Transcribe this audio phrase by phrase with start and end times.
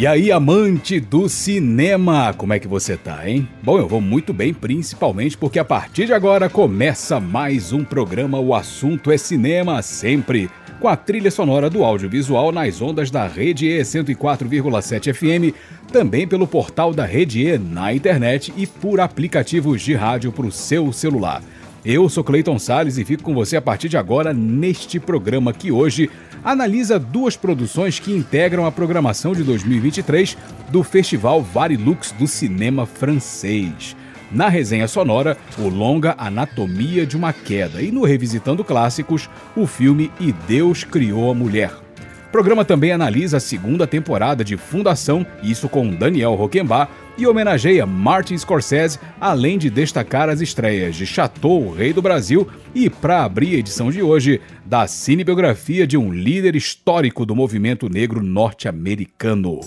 [0.00, 3.48] E aí, amante do cinema, como é que você tá, hein?
[3.60, 8.38] Bom, eu vou muito bem, principalmente porque a partir de agora começa mais um programa
[8.38, 10.48] O Assunto é Cinema, sempre
[10.78, 15.52] com a trilha sonora do audiovisual nas ondas da Rede E 104,7 FM,
[15.90, 20.52] também pelo portal da Rede E na internet e por aplicativos de rádio para o
[20.52, 21.42] seu celular.
[21.84, 25.72] Eu sou Cleiton Sales e fico com você a partir de agora neste programa que
[25.72, 26.10] hoje
[26.50, 30.34] analisa duas produções que integram a programação de 2023
[30.70, 33.94] do Festival Varilux do cinema francês.
[34.32, 40.10] Na resenha sonora, o longa Anatomia de uma Queda e no Revisitando Clássicos, o filme
[40.18, 41.87] E Deus Criou a Mulher.
[42.28, 47.86] O programa também analisa a segunda temporada de Fundação, isso com Daniel Roquembar, e homenageia
[47.86, 53.24] Martin Scorsese, além de destacar as estreias de Chateau, o Rei do Brasil, e, para
[53.24, 59.60] abrir a edição de hoje, da cinebiografia de um líder histórico do movimento negro norte-americano.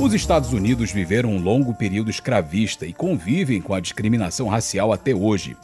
[0.00, 5.14] Os Estados Unidos viveram um longo período escravista e convivem com a discriminação racial até
[5.14, 5.54] hoje.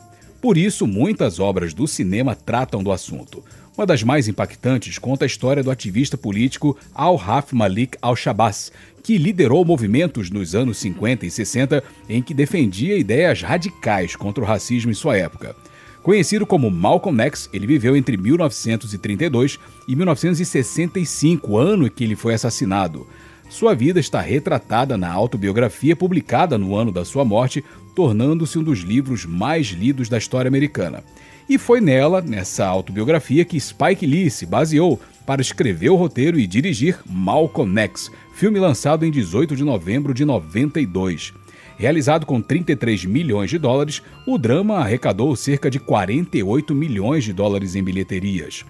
[0.43, 3.43] Por isso, muitas obras do cinema tratam do assunto.
[3.75, 8.70] Uma das mais impactantes conta a história do ativista político Al-Haf Malik al-Shabazz,
[9.03, 14.47] que liderou movimentos nos anos 50 e 60 em que defendia ideias radicais contra o
[14.47, 15.56] racismo em sua época.
[16.03, 22.34] Conhecido como Malcolm X, ele viveu entre 1932 e 1965, ano em que ele foi
[22.34, 23.06] assassinado.
[23.49, 27.65] Sua vida está retratada na autobiografia publicada no ano da sua morte,
[27.95, 31.03] tornando-se um dos livros mais lidos da história americana.
[31.49, 36.47] E foi nela, nessa autobiografia, que Spike Lee se baseou para escrever o roteiro e
[36.47, 41.33] dirigir Malcolm X, filme lançado em 18 de novembro de 92.
[41.79, 47.77] Realizado com 33 milhões de dólares, o drama arrecadou cerca de 48 milhões de dólares
[47.77, 48.65] em bilheterias.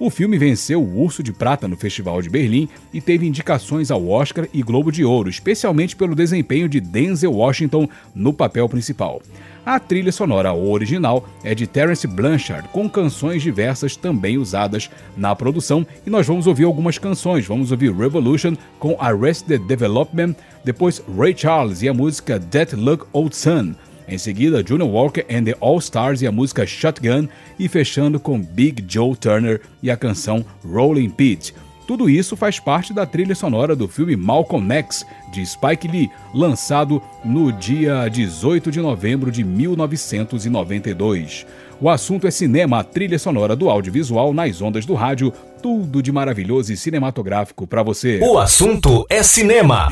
[0.00, 4.08] O filme venceu o Urso de Prata no Festival de Berlim e teve indicações ao
[4.08, 9.20] Oscar e Globo de Ouro, especialmente pelo desempenho de Denzel Washington no papel principal.
[9.64, 15.86] A trilha sonora original é de Terence Blanchard, com canções diversas também usadas na produção,
[16.06, 17.46] e nós vamos ouvir algumas canções.
[17.46, 20.34] Vamos ouvir Revolution com Arrested Development,
[20.64, 23.74] depois Ray Charles e a música That Look Old Sun,
[24.10, 27.28] em seguida, Junior Walker and the All Stars e a música Shotgun,
[27.58, 31.54] e fechando com Big Joe Turner e a canção Rolling Pete.
[31.86, 37.02] Tudo isso faz parte da trilha sonora do filme Malcolm X, de Spike Lee, lançado
[37.24, 41.46] no dia 18 de novembro de 1992.
[41.80, 45.32] O assunto é cinema, a trilha sonora do audiovisual nas ondas do rádio,
[45.62, 48.20] tudo de maravilhoso e cinematográfico para você.
[48.22, 49.88] O assunto é cinema.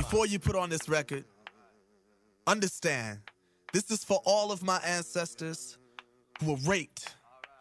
[3.73, 5.77] This is for all of my ancestors
[6.41, 7.15] who were raped,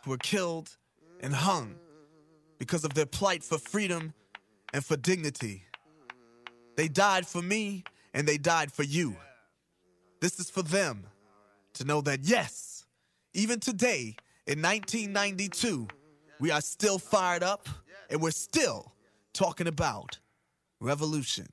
[0.03, 0.77] who were killed,
[1.19, 1.75] and hung
[2.59, 4.13] because of their plight for freedom
[4.73, 5.63] and for dignity.
[6.75, 9.15] They died for me and they died for you.
[10.21, 11.05] This is for them
[11.73, 12.85] to know that, yes,
[13.33, 15.87] even today in 1992,
[16.39, 17.67] we are still fired up
[18.09, 18.93] and we're still
[19.33, 20.19] talking about
[20.79, 21.47] revolution.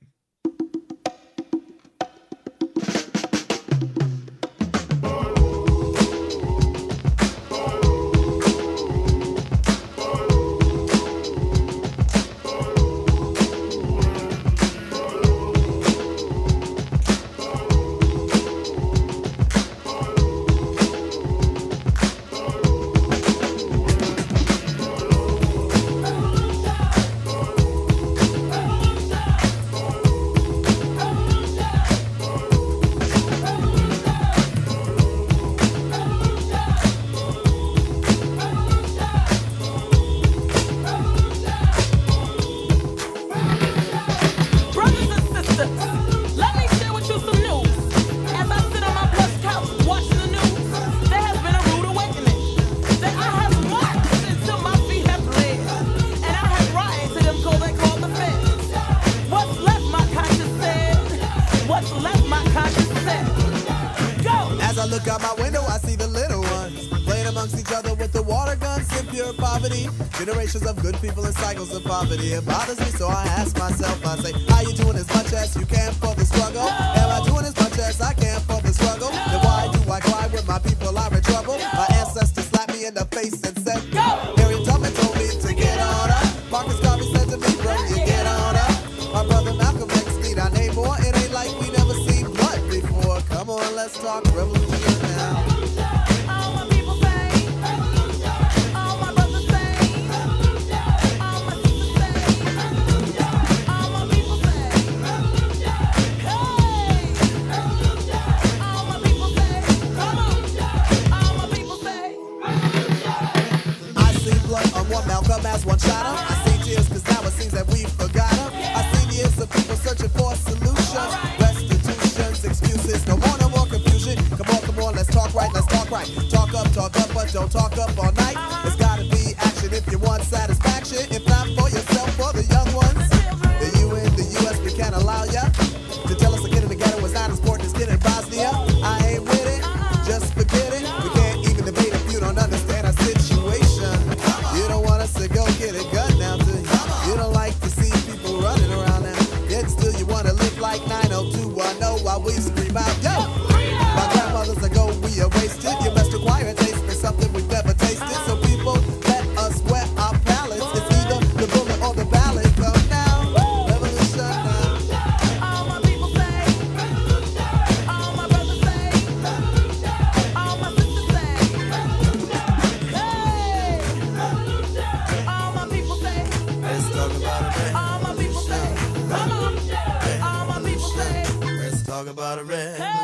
[182.05, 182.77] talk about a red.
[182.79, 182.94] Hey!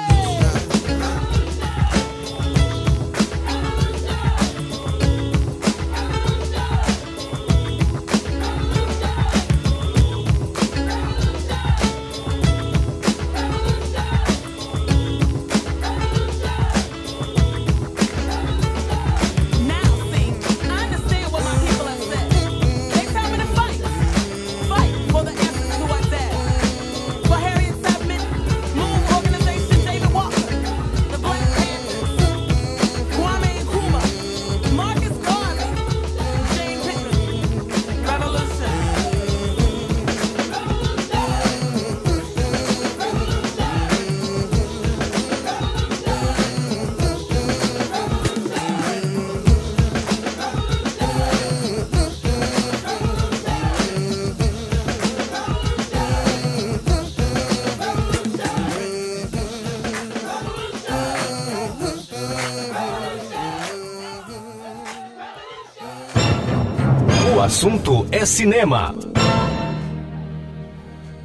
[67.62, 68.96] assunto é cinema.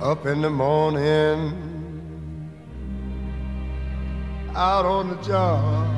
[0.03, 1.55] Up in the morning,
[4.55, 5.89] out on the job.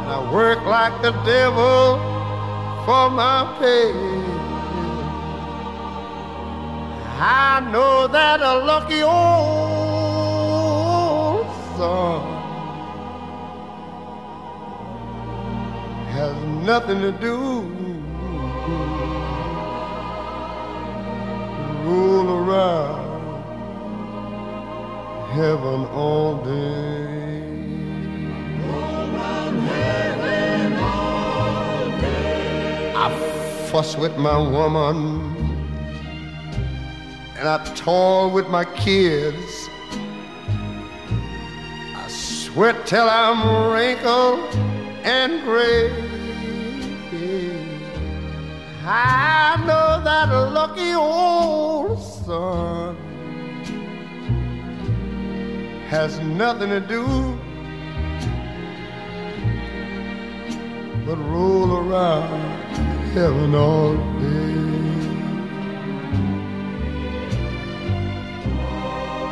[0.00, 2.00] And I work like the devil
[2.84, 3.92] for my pay.
[7.20, 9.14] I know that a lucky old
[11.76, 12.33] song.
[16.80, 17.36] nothing to do.
[21.84, 23.04] Roll around
[25.36, 27.44] heaven all day.
[29.84, 32.92] Heaven all day.
[32.96, 33.08] I
[33.70, 34.98] fuss with my woman
[37.38, 39.68] and I toil with my kids.
[41.94, 44.40] I sweat till I'm wrinkled
[45.04, 46.03] and gray.
[48.96, 52.94] I know that lucky old sun
[55.88, 57.04] has nothing to do
[61.04, 62.38] but roll around
[63.14, 64.54] heaven all day.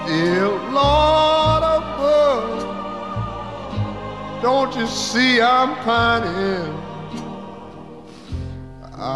[0.09, 2.53] Dear Lord above,
[4.43, 6.72] don't you see I'm pining?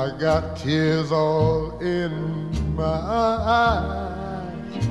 [0.06, 4.86] I got tears all in my eyes.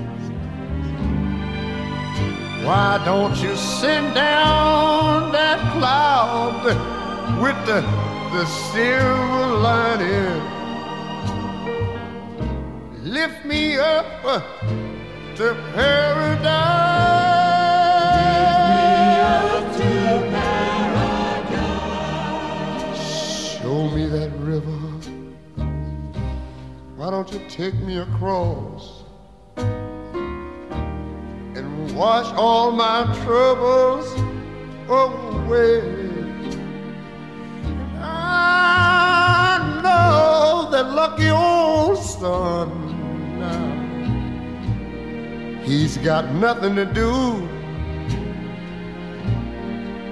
[2.66, 6.66] Why don't you send down that cloud
[7.42, 7.80] with the,
[8.34, 10.42] the silver lining?
[13.06, 14.22] Lift me up
[15.38, 16.85] to paradise.
[27.28, 29.04] To take me across
[31.56, 34.06] and wash all my troubles
[34.88, 35.82] away.
[38.00, 42.70] I know that lucky old son
[43.40, 43.74] now.
[45.64, 47.50] He's got nothing to do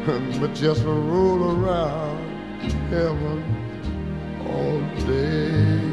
[0.39, 2.17] but just roll around
[2.89, 3.43] heaven
[4.47, 5.92] all day.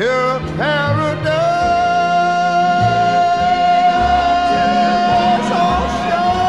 [0.00, 1.28] to paradise.
[5.52, 6.40] Oh, show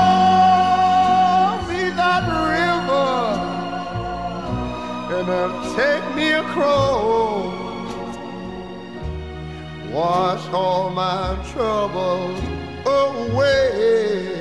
[1.67, 3.11] me that river
[5.17, 7.51] and uh, take me across
[9.91, 12.39] wash all my troubles
[12.85, 14.31] away.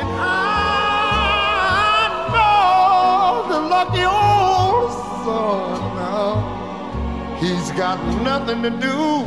[0.00, 4.90] And I know the lucky old
[5.24, 5.69] now,
[7.70, 9.24] he's got nothing to do.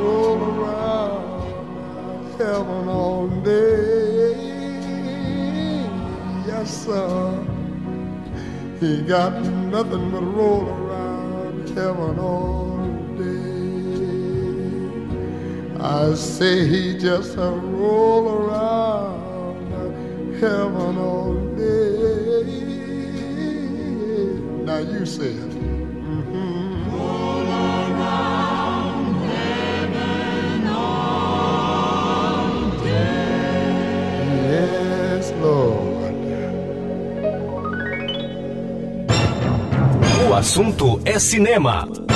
[0.00, 1.52] Roll around
[2.38, 4.34] heaven all day.
[6.46, 7.46] Yes, sir.
[8.80, 12.78] He got nothing but roll around heaven all
[13.18, 13.50] day.
[15.80, 19.70] I say he just a roll around
[20.40, 21.39] heaven all day.
[25.00, 25.06] You
[35.40, 36.00] Lord.
[40.28, 42.09] O assunto é cinema.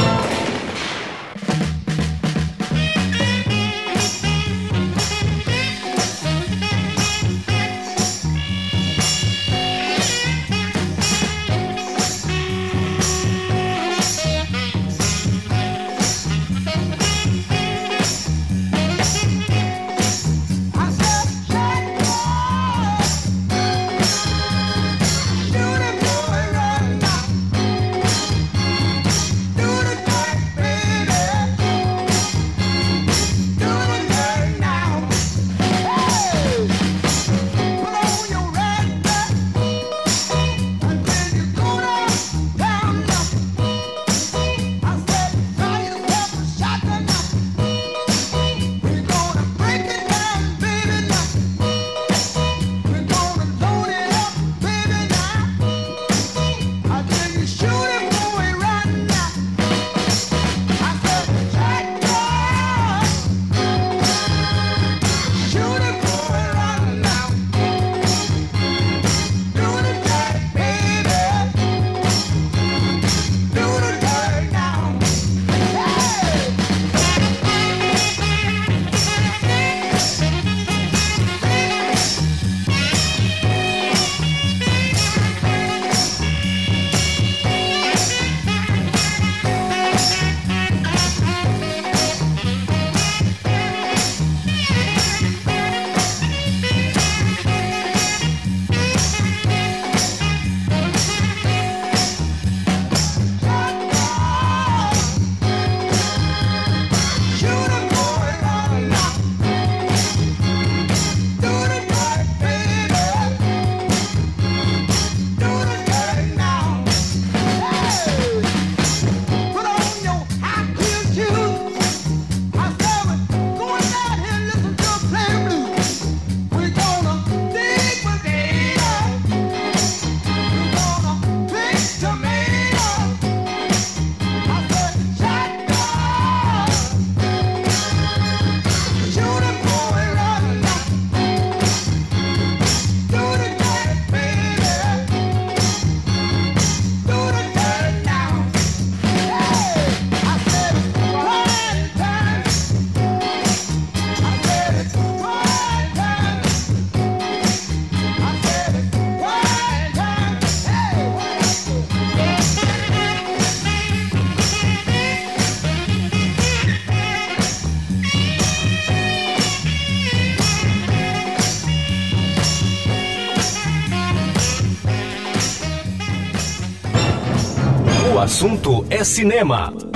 [178.44, 179.93] Assunto é cinema.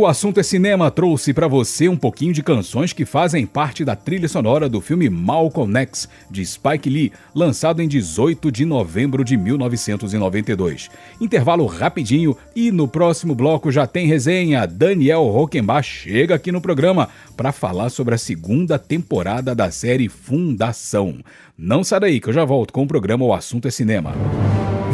[0.00, 3.94] O assunto é cinema trouxe pra você um pouquinho de canções que fazem parte da
[3.94, 9.36] trilha sonora do filme Malcolm X de Spike Lee, lançado em 18 de novembro de
[9.36, 10.88] 1992.
[11.20, 14.66] Intervalo rapidinho e no próximo bloco já tem resenha.
[14.66, 21.16] Daniel Rockenbach chega aqui no programa para falar sobre a segunda temporada da série Fundação.
[21.58, 24.14] Não sai daí que eu já volto com o programa O Assunto é Cinema.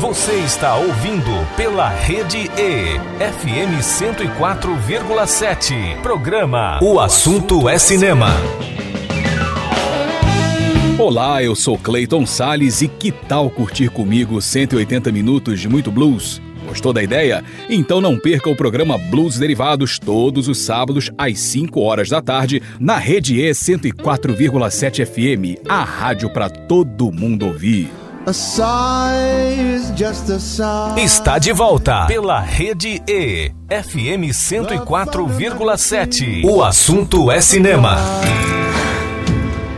[0.07, 6.01] Você está ouvindo pela Rede E, FM 104,7.
[6.01, 8.29] Programa O Assunto é Cinema.
[10.97, 16.41] Olá, eu sou Clayton Sales e que tal curtir comigo 180 minutos de muito blues?
[16.69, 17.43] Gostou da ideia?
[17.69, 22.63] Então não perca o programa Blues Derivados todos os sábados às 5 horas da tarde
[22.79, 28.06] na Rede E 104,7 FM, a rádio para todo mundo ouvir.
[28.29, 31.01] A sigh is just a sigh.
[31.01, 36.45] Está de volta pela Rede E, FM 104,7.
[36.45, 37.97] O assunto é cinema.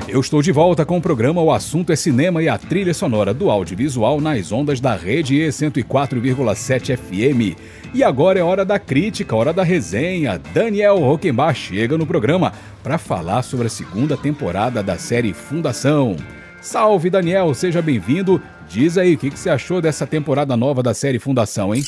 [0.09, 2.95] Eu Eu estou de volta com o programa O Assunto é Cinema e a trilha
[2.95, 7.55] sonora do audiovisual nas ondas da rede E 104,7 FM.
[7.93, 10.41] E agora é hora da crítica, hora da resenha.
[10.55, 16.17] Daniel Rockenbach chega no programa para falar sobre a segunda temporada da série Fundação.
[16.61, 18.43] Salve Daniel, seja bem-vindo.
[18.69, 21.83] Diz aí o que, que você achou dessa temporada nova da série Fundação, hein?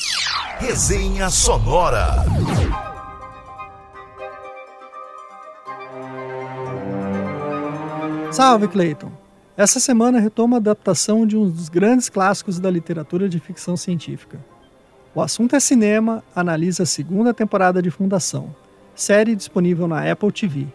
[0.59, 2.23] Resenha Sonora.
[8.31, 9.11] Salve, Clayton!
[9.57, 14.39] Essa semana retoma a adaptação de um dos grandes clássicos da literatura de ficção científica.
[15.13, 18.55] O assunto é cinema, analisa a segunda temporada de Fundação,
[18.95, 20.67] série disponível na Apple TV.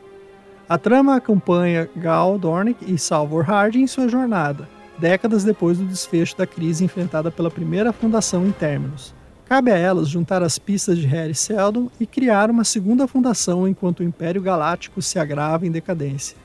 [0.69, 6.37] A trama acompanha Gal Dornick e Salvor Harding em sua jornada, décadas depois do desfecho
[6.37, 9.15] da crise enfrentada pela primeira fundação em términos.
[9.45, 14.01] Cabe a elas juntar as pistas de Harry Seldon e criar uma segunda fundação enquanto
[14.01, 16.37] o Império Galáctico se agrava em decadência.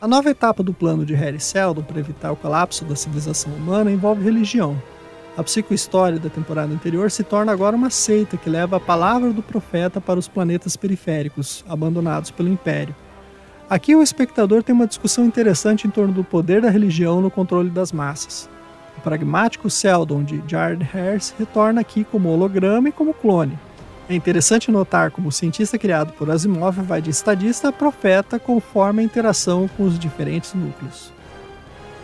[0.00, 3.92] A nova etapa do plano de Harry Seldon para evitar o colapso da civilização humana
[3.92, 4.80] envolve religião.
[5.36, 9.42] A psicohistória da temporada anterior se torna agora uma seita que leva a palavra do
[9.42, 12.94] profeta para os planetas periféricos, abandonados pelo Império.
[13.72, 17.70] Aqui o espectador tem uma discussão interessante em torno do poder da religião no controle
[17.70, 18.46] das massas.
[18.98, 23.58] O pragmático Seldon de Jared Harris retorna aqui como holograma e como clone,
[24.10, 29.00] é interessante notar como o cientista criado por Asimov vai de estadista a profeta conforme
[29.00, 31.10] a interação com os diferentes núcleos.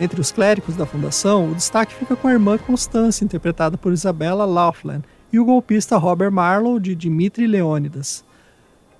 [0.01, 4.43] Entre os clérigos da fundação, o destaque fica com a irmã Constância, interpretada por Isabella
[4.43, 8.25] Laughlin, e o golpista Robert Marlowe, de Dimitri Leônidas.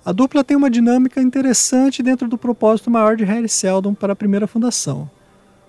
[0.02, 4.16] A dupla tem uma dinâmica interessante dentro do propósito maior de Harry Seldon para a
[4.16, 5.10] primeira fundação.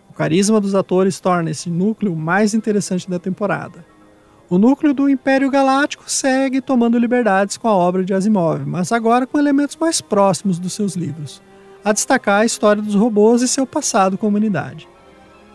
[0.10, 3.86] O carisma dos atores torna esse núcleo mais interessante da temporada.
[4.50, 9.28] O núcleo do Império Galáctico segue tomando liberdades com a obra de Asimov, mas agora
[9.28, 11.42] com elementos mais próximos dos seus livros,
[11.84, 14.88] a destacar a história dos robôs e seu passado com a humanidade.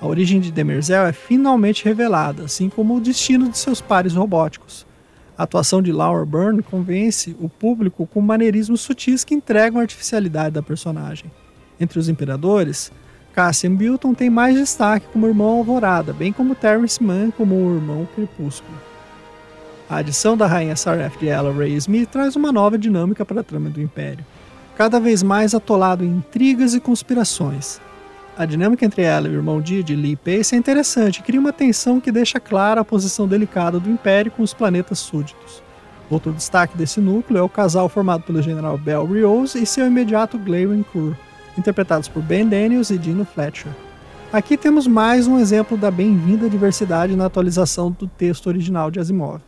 [0.01, 4.86] A origem de Demerzel é finalmente revelada, assim como o destino de seus pares robóticos.
[5.39, 10.55] A atuação de Laura Byrne convence o público com maneirismos sutis que entregam a artificialidade
[10.55, 11.31] da personagem.
[11.79, 12.91] Entre os imperadores,
[13.35, 18.09] Cassian Bilton tem mais destaque como irmão Alvorada, bem como Terrence Mann como o irmão
[18.15, 18.79] Crepúsculo.
[19.91, 23.45] A adição da rainha Sareth de Ella Ray Smith traz uma nova dinâmica para a
[23.45, 24.25] trama do Império,
[24.75, 27.79] cada vez mais atolado em intrigas e conspirações.
[28.39, 31.55] A dinâmica entre ela e o irmão de Lee Pace é interessante e cria uma
[31.55, 35.63] tensão que deixa clara a posição delicada do Império com os planetas súditos.
[36.11, 40.39] Outro destaque desse núcleo é o casal formado pelo general Bell Riose e seu imediato
[40.39, 41.17] Glaven Kur,
[41.57, 43.73] interpretados por Ben Daniels e Dino Fletcher.
[44.31, 49.41] Aqui temos mais um exemplo da bem-vinda diversidade na atualização do texto original de Asimov.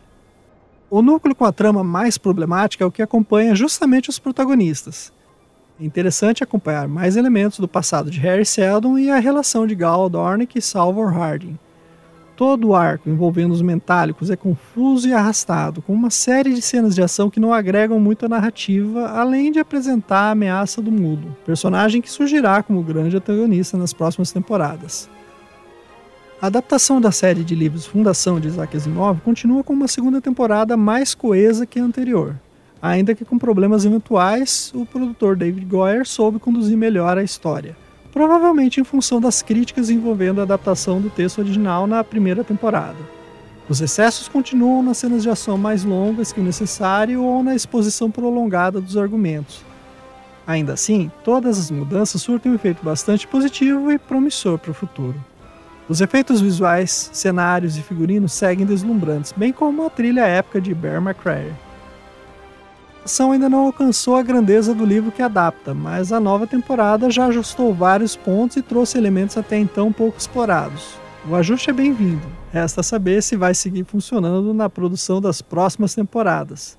[0.89, 5.13] O núcleo com a trama mais problemática é o que acompanha justamente os protagonistas.
[5.79, 10.09] É interessante acompanhar mais elementos do passado de Harry Seldon e a relação de Gal
[10.09, 11.57] Dornick e Salvor Harding,
[12.39, 16.95] Todo o arco envolvendo os metálicos é confuso e arrastado, com uma série de cenas
[16.95, 21.35] de ação que não agregam muito à narrativa, além de apresentar a ameaça do mudo,
[21.45, 25.09] personagem que surgirá como grande antagonista nas próximas temporadas.
[26.41, 30.77] A adaptação da série de livros Fundação de Isaac Asimov continua com uma segunda temporada
[30.77, 32.37] mais coesa que a anterior.
[32.81, 37.75] Ainda que com problemas eventuais, o produtor David Goyer soube conduzir melhor a história
[38.11, 42.97] provavelmente em função das críticas envolvendo a adaptação do texto original na primeira temporada.
[43.67, 48.09] Os excessos continuam nas cenas de ação mais longas que o necessário ou na exposição
[48.09, 49.63] prolongada dos argumentos.
[50.47, 55.15] Ainda assim, todas as mudanças surtem um efeito bastante positivo e promissor para o futuro.
[55.87, 61.01] Os efeitos visuais, cenários e figurinos seguem deslumbrantes, bem como a trilha épica de Bear
[61.01, 61.53] McCreary
[63.09, 67.25] adaptação ainda não alcançou a grandeza do livro que adapta, mas a nova temporada já
[67.25, 70.93] ajustou vários pontos e trouxe elementos até então pouco explorados.
[71.27, 76.77] O ajuste é bem-vindo, resta saber se vai seguir funcionando na produção das próximas temporadas.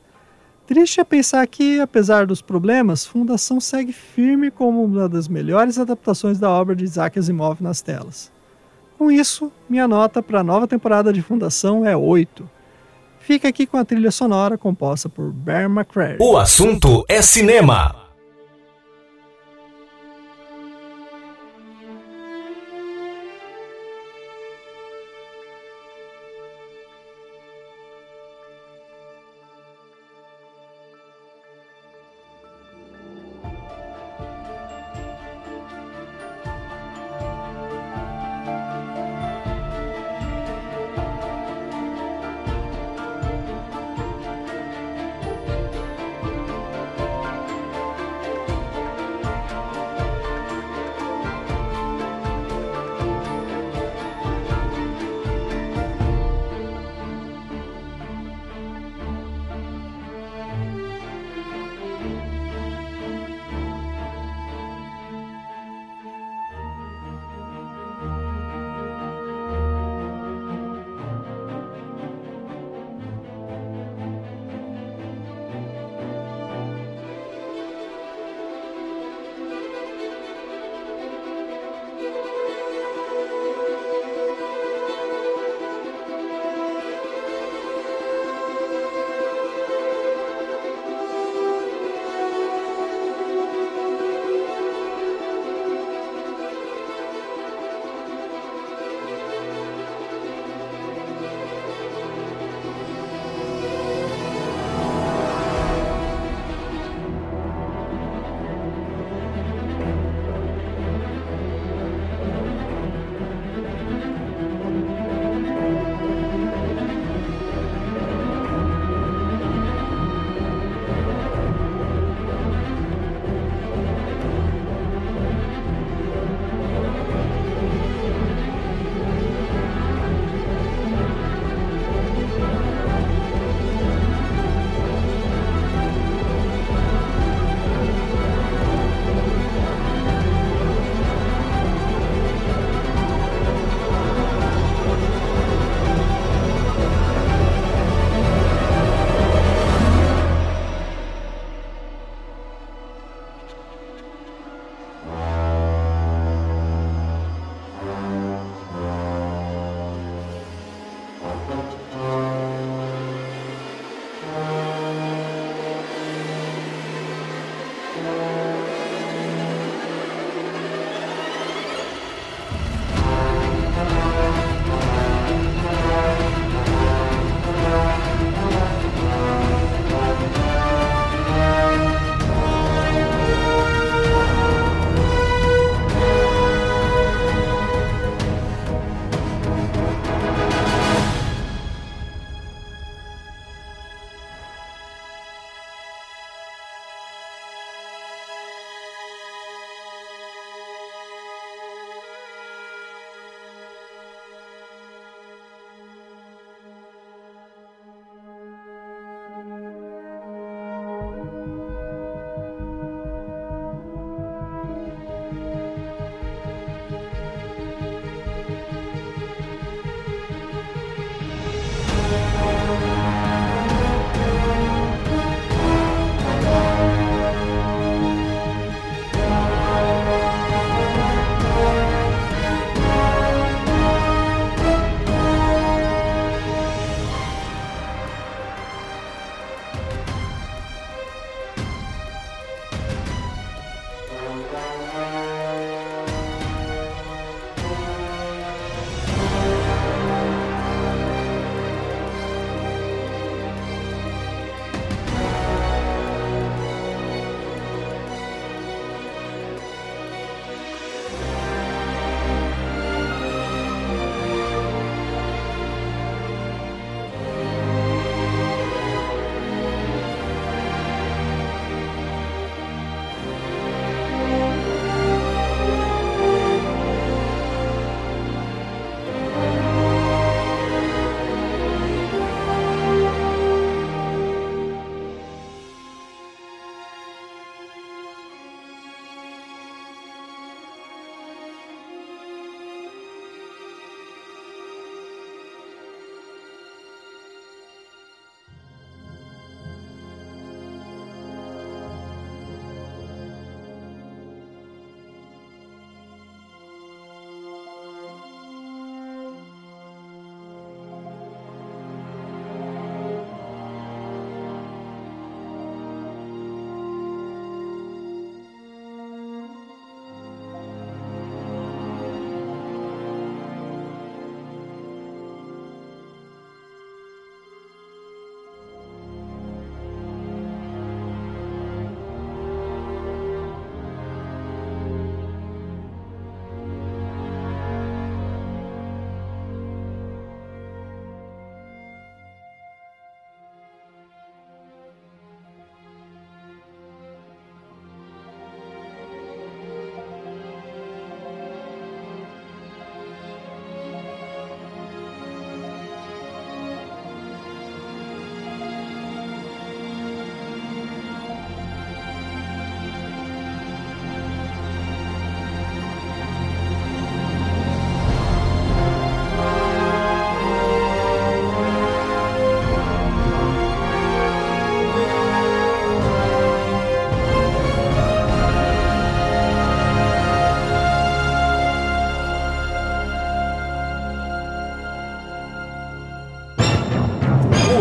[0.68, 6.38] Triste é pensar que, apesar dos problemas, Fundação segue firme como uma das melhores adaptações
[6.38, 8.30] da obra de Isaac Asimov nas telas.
[8.96, 12.59] Com isso, minha nota para a nova temporada de Fundação é 8
[13.30, 16.16] Fica aqui com a trilha sonora composta por Bear McCreary.
[16.20, 18.09] O assunto é cinema.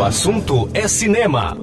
[0.10, 1.56] Assunto é cinema.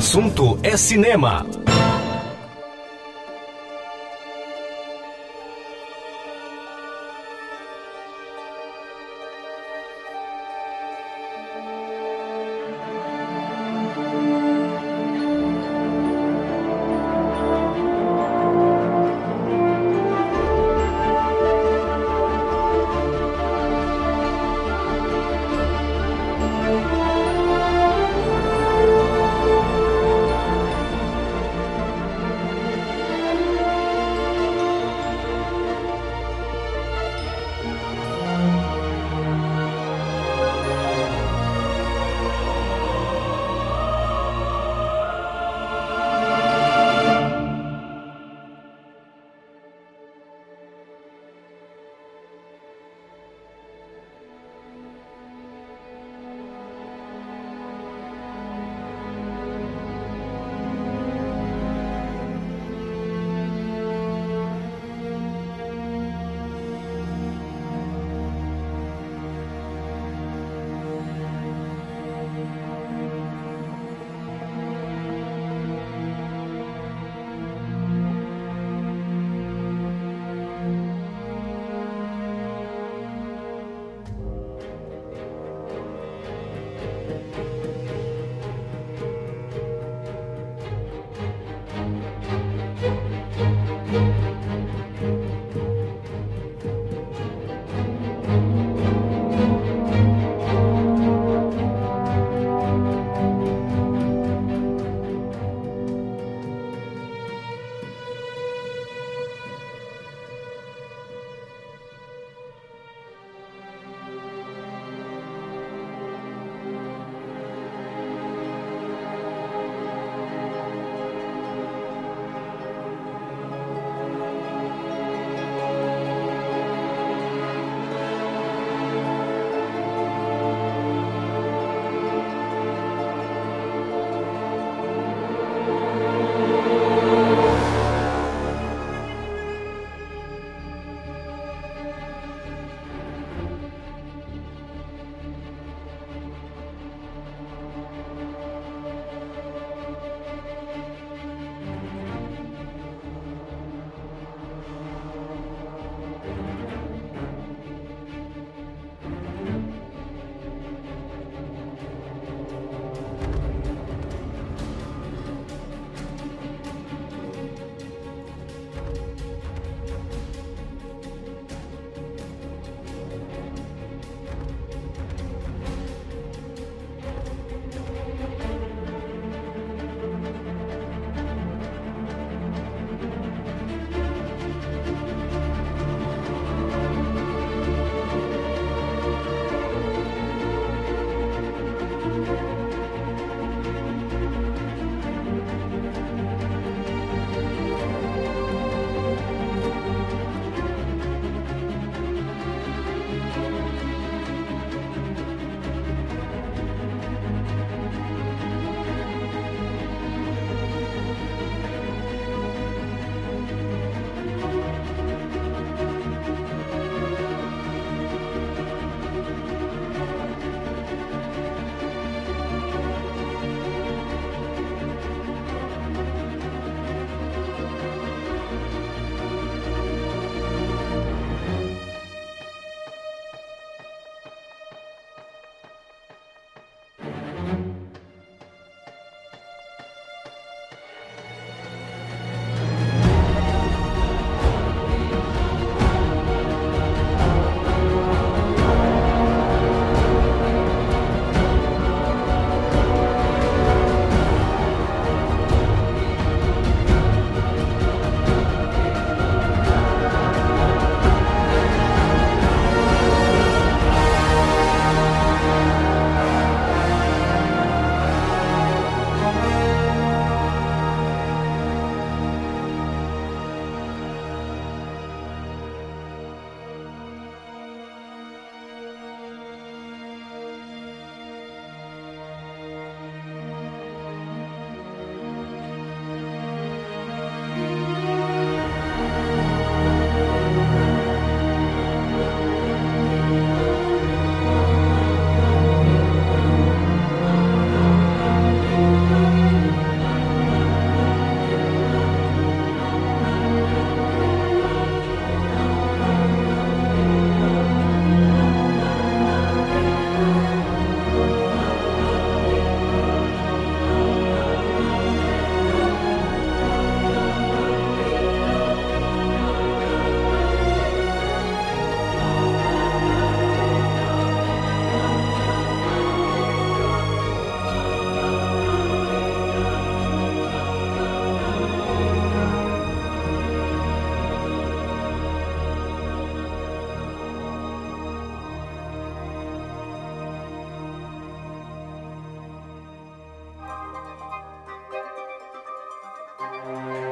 [0.00, 1.44] Assunto é cinema.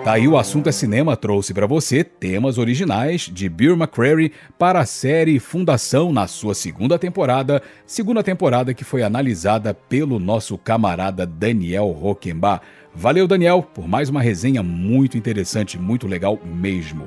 [0.08, 4.80] Tá aí o assunto é cinema trouxe para você temas originais de Bill McCreary para
[4.80, 11.26] a série Fundação na sua segunda temporada, segunda temporada que foi analisada pelo nosso camarada
[11.26, 12.62] Daniel Rockenbach.
[12.94, 17.06] Valeu, Daniel, por mais uma resenha muito interessante, muito legal mesmo.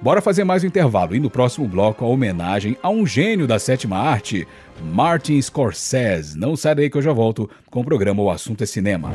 [0.00, 3.58] Bora fazer mais um intervalo e no próximo bloco a homenagem a um gênio da
[3.58, 4.48] sétima arte,
[4.82, 6.38] Martin Scorsese.
[6.38, 9.12] Não sai daí que eu já volto com o programa O Assunto é Cinema.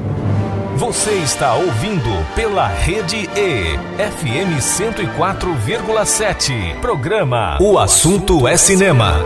[0.86, 6.78] Você está ouvindo pela Rede E, FM 104,7.
[6.82, 9.22] Programa O Assunto é Cinema.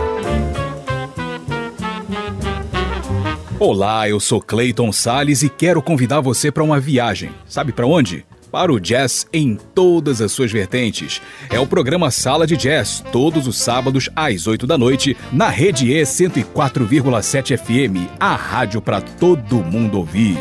[3.58, 7.32] Olá, eu sou Clayton Sales e quero convidar você para uma viagem.
[7.48, 8.24] Sabe para onde?
[8.52, 11.20] Para o jazz em todas as suas vertentes.
[11.50, 15.92] É o programa Sala de Jazz, todos os sábados às 8 da noite, na Rede
[15.92, 20.38] E 104,7 FM, a rádio para todo mundo ouvir.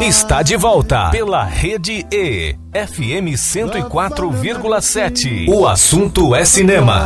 [0.00, 5.46] Está de volta pela Rede E, FM 104,7.
[5.46, 7.04] O assunto é cinema.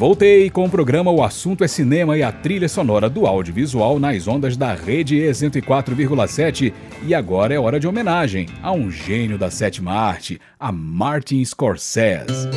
[0.00, 4.26] Voltei com o programa O Assunto é Cinema e a trilha sonora do audiovisual nas
[4.26, 6.72] ondas da Rede E 104,7
[7.06, 12.48] e agora é hora de homenagem a um gênio da sétima arte, a Martin Scorsese.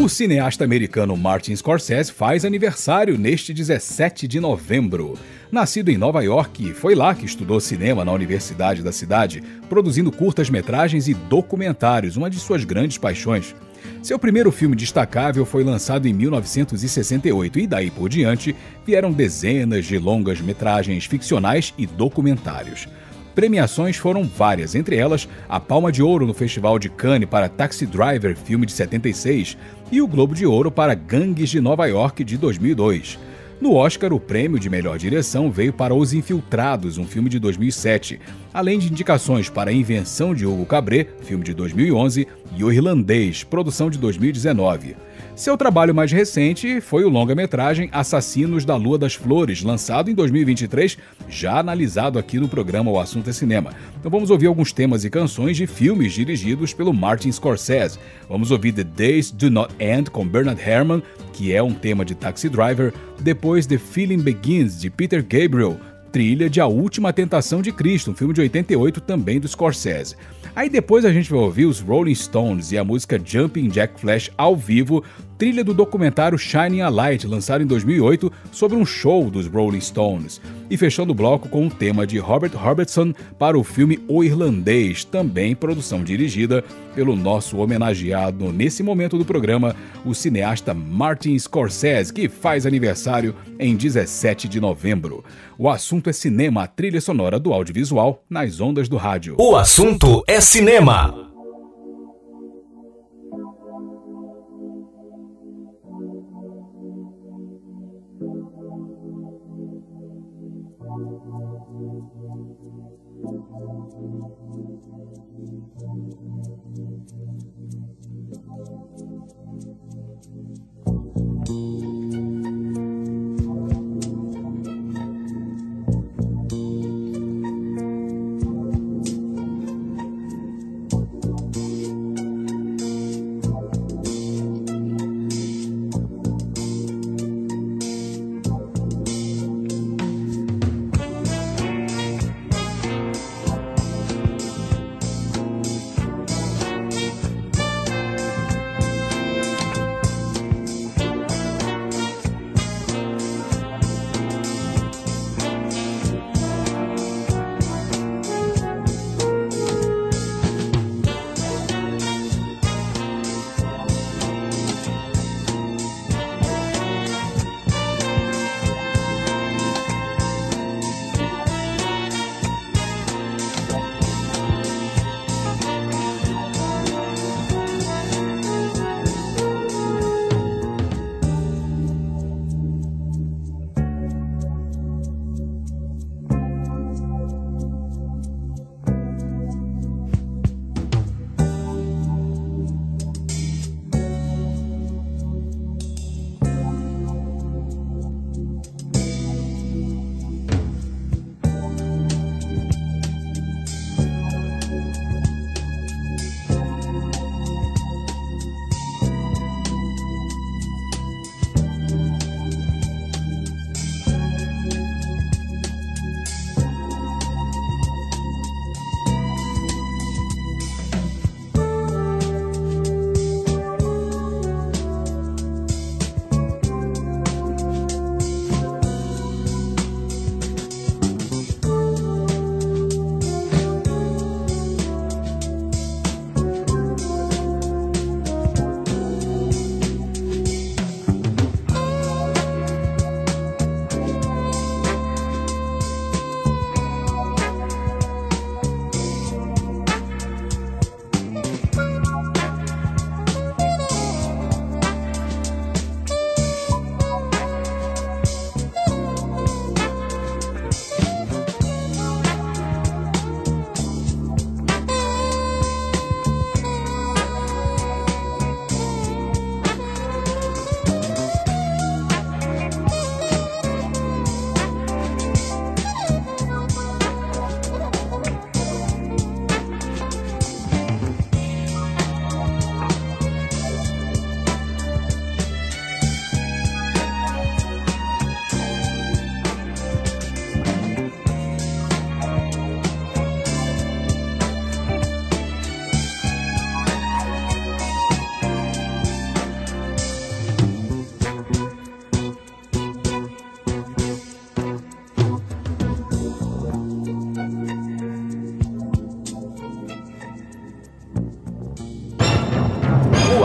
[0.00, 5.18] O cineasta americano Martin Scorsese faz aniversário neste 17 de novembro.
[5.52, 11.06] Nascido em Nova York, foi lá que estudou cinema na universidade da cidade, produzindo curtas-metragens
[11.06, 13.54] e documentários, uma de suas grandes paixões.
[14.02, 19.98] Seu primeiro filme destacável foi lançado em 1968 e daí por diante vieram dezenas de
[19.98, 22.88] longas-metragens ficcionais e documentários.
[23.34, 27.86] Premiações foram várias, entre elas a Palma de Ouro no Festival de Cannes para Taxi
[27.86, 29.56] Driver, filme de 76,
[29.90, 33.18] e o Globo de Ouro para Gangues de Nova York de 2002.
[33.60, 38.18] No Oscar, o prêmio de melhor direção veio para Os Infiltrados, um filme de 2007,
[38.54, 42.26] além de indicações para A Invenção de Hugo Cabret, filme de 2011,
[42.56, 44.96] e O Irlandês, produção de 2019.
[45.34, 50.98] Seu trabalho mais recente foi o longa-metragem Assassinos da Lua das Flores, lançado em 2023,
[51.28, 53.72] já analisado aqui no programa O Assunto é Cinema.
[53.98, 57.98] Então vamos ouvir alguns temas e canções de filmes dirigidos pelo Martin Scorsese.
[58.28, 61.02] Vamos ouvir The Days Do Not End com Bernard Herrmann,
[61.32, 65.78] que é um tema de Taxi Driver, depois The Feeling Begins de Peter Gabriel,
[66.12, 70.16] trilha de A Última Tentação de Cristo, um filme de 88 também do Scorsese.
[70.54, 74.30] Aí depois a gente vai ouvir os Rolling Stones e a música Jumping Jack Flash
[74.36, 75.04] ao vivo,
[75.40, 80.38] trilha do documentário Shining a Light, lançado em 2008, sobre um show dos Rolling Stones.
[80.68, 85.02] E fechando o bloco com um tema de Robert Robertson para o filme O Irlandês,
[85.02, 86.62] também produção dirigida
[86.94, 89.74] pelo nosso homenageado nesse momento do programa,
[90.04, 95.24] o cineasta Martin Scorsese, que faz aniversário em 17 de novembro.
[95.56, 99.36] O assunto é cinema, a trilha sonora do audiovisual nas ondas do rádio.
[99.38, 101.29] O assunto é cinema.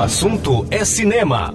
[0.06, 1.52] Assunto é cinema.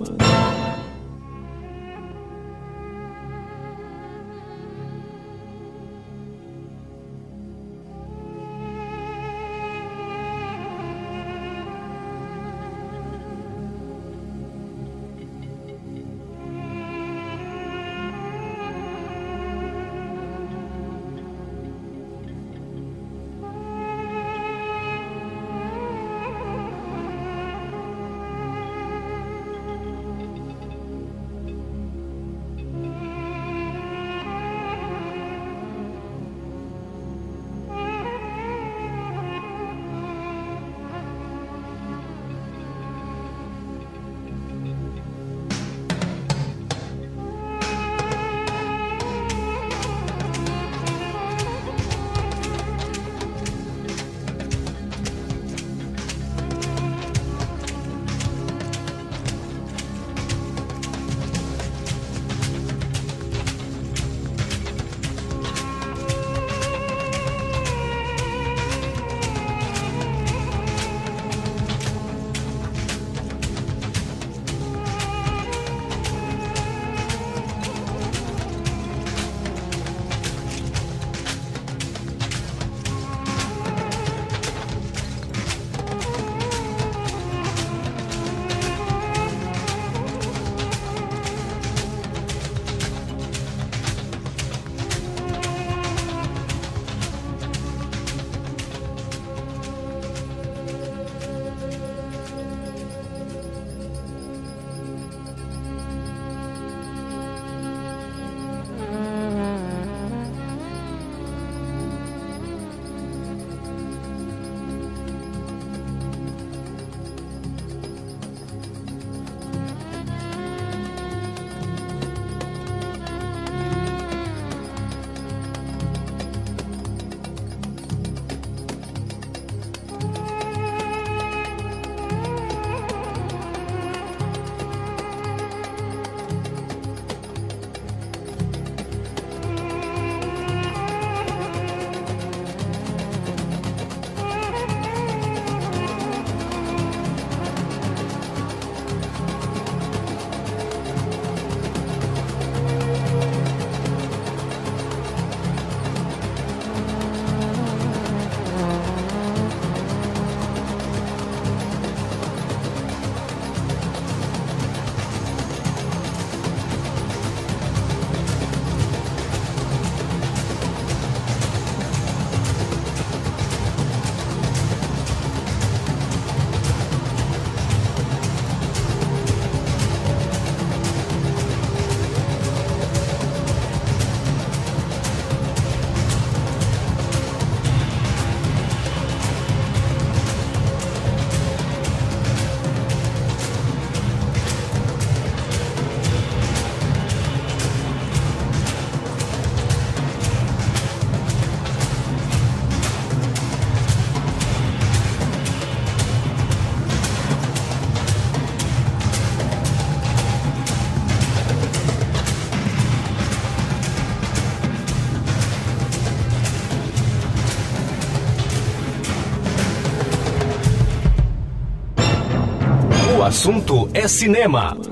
[223.31, 224.73] Assunto é cinema.
[224.73, 224.91] And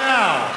[0.00, 0.48] now,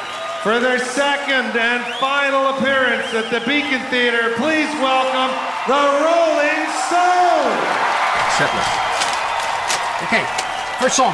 [0.42, 5.36] for their second and final appearance at the Beacon Theater, please welcome
[5.68, 7.68] the Rolling Stones.
[8.40, 8.72] Setlist.
[10.04, 10.24] Okay,
[10.80, 11.14] first song.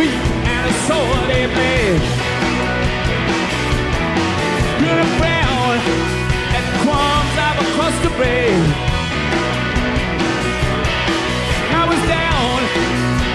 [0.00, 2.02] feet and a sword in made.
[4.80, 5.72] Good brown
[6.56, 8.48] and crumbs out across the bay.
[11.80, 12.56] I was down,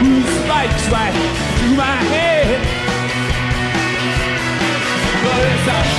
[0.01, 1.15] whose spikes right
[1.57, 2.47] through my head.
[5.23, 5.94] But it's a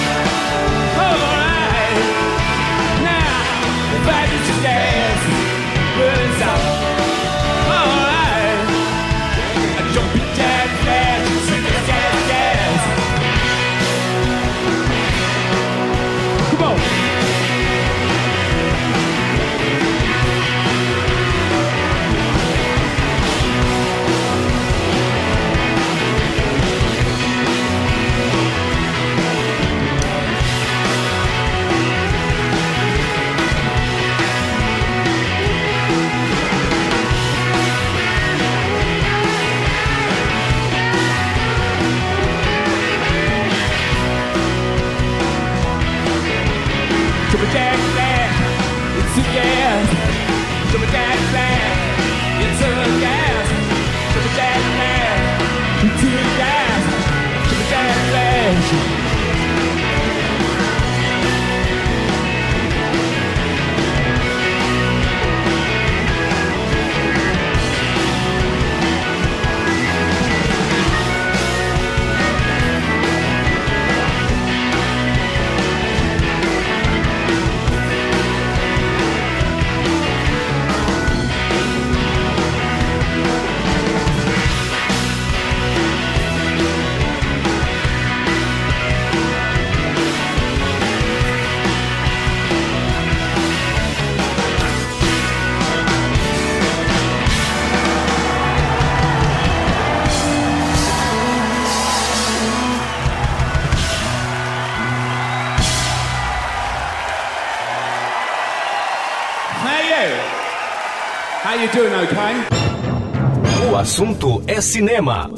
[113.86, 115.30] assunto é cinema.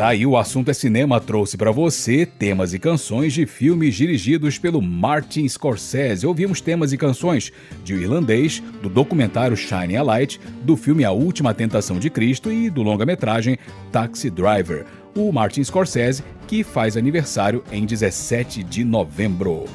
[0.00, 4.56] Tá aí o assunto é cinema trouxe para você temas e canções de filmes dirigidos
[4.56, 6.26] pelo Martin Scorsese.
[6.26, 7.52] Ouvimos temas e canções
[7.84, 12.50] de O Irlandês, do documentário Shining a Light, do filme A Última Tentação de Cristo
[12.50, 13.58] e do longa-metragem
[13.92, 14.86] Taxi Driver.
[15.14, 19.66] O Martin Scorsese, que faz aniversário em 17 de novembro.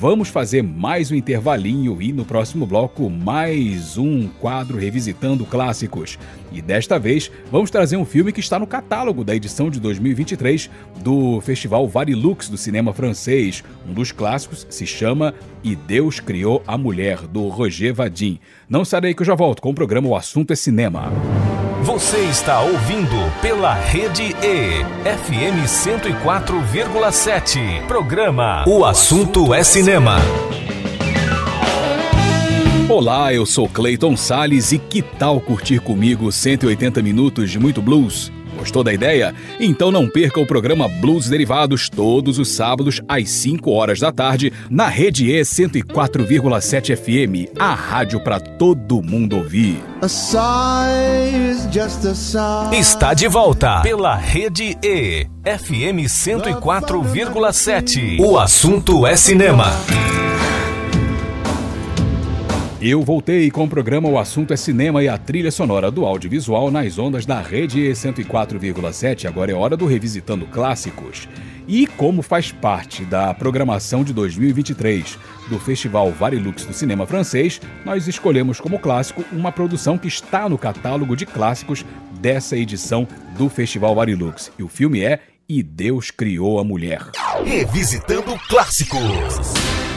[0.00, 6.16] Vamos fazer mais um intervalinho e no próximo bloco mais um quadro revisitando clássicos.
[6.52, 10.70] E desta vez vamos trazer um filme que está no catálogo da edição de 2023
[11.02, 13.64] do Festival Varilux do cinema francês.
[13.88, 15.34] Um dos clássicos se chama
[15.64, 18.38] E Deus Criou a Mulher, do Roger Vadim.
[18.68, 21.10] Não sarei que eu já volto com o programa O Assunto é Cinema.
[21.88, 27.86] Você está ouvindo pela Rede E, FM 104,7.
[27.86, 30.18] Programa O Assunto é Cinema.
[32.90, 38.30] Olá, eu sou Clayton Sales e que tal curtir comigo 180 minutos de muito blues?
[38.58, 39.32] Gostou da ideia?
[39.60, 44.52] Então não perca o programa Blues Derivados todos os sábados às 5 horas da tarde
[44.68, 49.78] na Rede E 104,7 FM, a rádio para todo mundo ouvir.
[52.72, 58.18] Está de volta pela Rede E, FM 104,7.
[58.20, 59.66] O assunto é cinema.
[62.80, 66.70] Eu voltei com o programa O Assunto é Cinema e a trilha sonora do audiovisual
[66.70, 69.26] nas ondas da Rede E 104,7.
[69.26, 71.28] Agora é hora do Revisitando Clássicos.
[71.66, 75.18] E como faz parte da programação de 2023
[75.48, 80.56] do Festival Varilux do Cinema Francês, nós escolhemos como clássico uma produção que está no
[80.56, 81.84] catálogo de clássicos
[82.20, 84.52] dessa edição do Festival Varilux.
[84.56, 85.18] E o filme é
[85.48, 87.00] E Deus Criou a Mulher.
[87.44, 89.87] Revisitando Clássicos.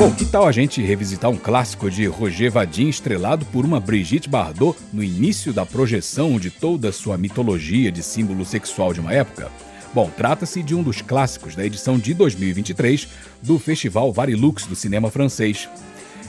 [0.00, 4.30] Bom, que tal a gente revisitar um clássico de Roger Vadim estrelado por uma Brigitte
[4.30, 9.52] Bardot no início da projeção de toda sua mitologia de símbolo sexual de uma época?
[9.92, 13.08] Bom, trata-se de um dos clássicos da edição de 2023
[13.42, 15.68] do Festival Varilux do cinema francês.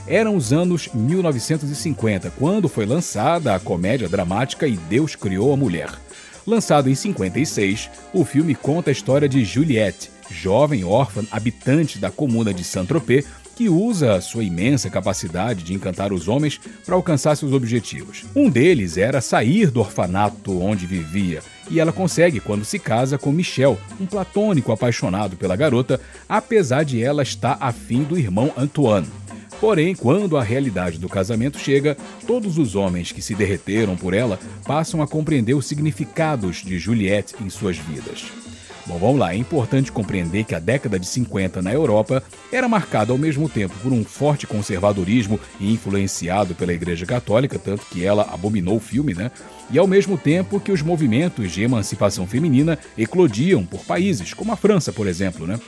[0.06, 5.88] Eram os anos 1950, quando foi lançada a comédia dramática E Deus Criou a Mulher.
[6.46, 12.52] Lançado em 56, o filme conta a história de Juliette, jovem órfã habitante da comuna
[12.52, 18.24] de Saint-Tropez, que usa sua imensa capacidade de encantar os homens para alcançar seus objetivos.
[18.34, 23.32] Um deles era sair do orfanato onde vivia, e ela consegue quando se casa com
[23.32, 29.08] Michel, um platônico apaixonado pela garota, apesar de ela estar afim do irmão Antoine.
[29.60, 31.96] Porém, quando a realidade do casamento chega,
[32.26, 37.36] todos os homens que se derreteram por ela passam a compreender os significados de Juliette
[37.40, 38.41] em suas vidas.
[38.84, 39.32] Bom, vamos lá.
[39.32, 43.74] É importante compreender que a década de 50 na Europa era marcada ao mesmo tempo
[43.80, 49.14] por um forte conservadorismo e influenciado pela Igreja Católica, tanto que ela abominou o filme,
[49.14, 49.30] né?
[49.70, 54.56] E ao mesmo tempo que os movimentos de emancipação feminina eclodiam por países, como a
[54.56, 55.60] França, por exemplo, né?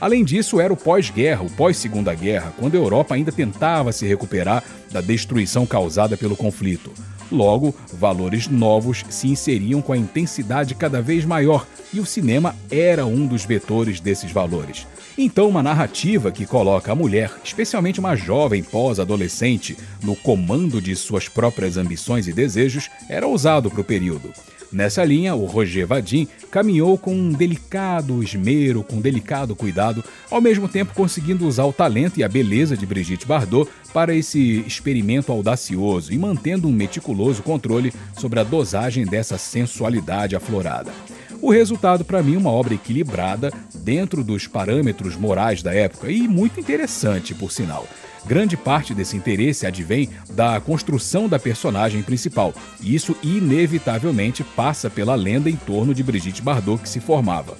[0.00, 4.62] Além disso, era o pós-guerra, o pós-segunda guerra, quando a Europa ainda tentava se recuperar
[4.92, 6.92] da destruição causada pelo conflito.
[7.30, 13.04] Logo, valores novos se inseriam com a intensidade cada vez maior e o cinema era
[13.04, 14.86] um dos vetores desses valores.
[15.16, 21.28] Então, uma narrativa que coloca a mulher, especialmente uma jovem pós-adolescente, no comando de suas
[21.28, 24.32] próprias ambições e desejos, era ousado para o período.
[24.70, 30.40] Nessa linha, o Roger Vadim caminhou com um delicado esmero, com um delicado cuidado, ao
[30.40, 35.32] mesmo tempo conseguindo usar o talento e a beleza de Brigitte Bardot para esse experimento
[35.32, 40.92] audacioso e mantendo um meticuloso controle sobre a dosagem dessa sensualidade aflorada.
[41.40, 46.58] O resultado, para mim, uma obra equilibrada dentro dos parâmetros morais da época e muito
[46.58, 47.86] interessante, por sinal.
[48.26, 55.14] Grande parte desse interesse advém da construção da personagem principal, e isso inevitavelmente passa pela
[55.14, 57.56] lenda em torno de Brigitte Bardot que se formava.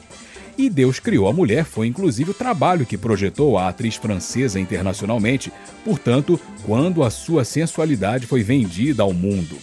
[0.58, 5.52] E Deus criou a mulher foi inclusive o trabalho que projetou a atriz francesa internacionalmente,
[5.84, 9.56] portanto, quando a sua sensualidade foi vendida ao mundo.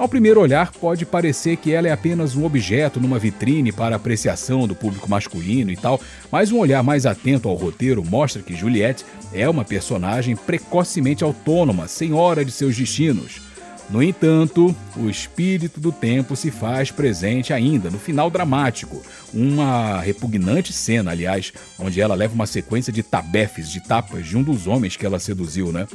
[0.00, 4.66] Ao primeiro olhar, pode parecer que ela é apenas um objeto numa vitrine para apreciação
[4.66, 6.00] do público masculino e tal,
[6.32, 11.86] mas um olhar mais atento ao roteiro mostra que Juliette é uma personagem precocemente autônoma,
[11.86, 13.49] senhora de seus destinos.
[13.90, 19.02] No entanto, o espírito do tempo se faz presente ainda no final dramático,
[19.34, 24.44] uma repugnante cena, aliás, onde ela leva uma sequência de tabefes, de tapas de um
[24.44, 25.88] dos homens que ela seduziu, né?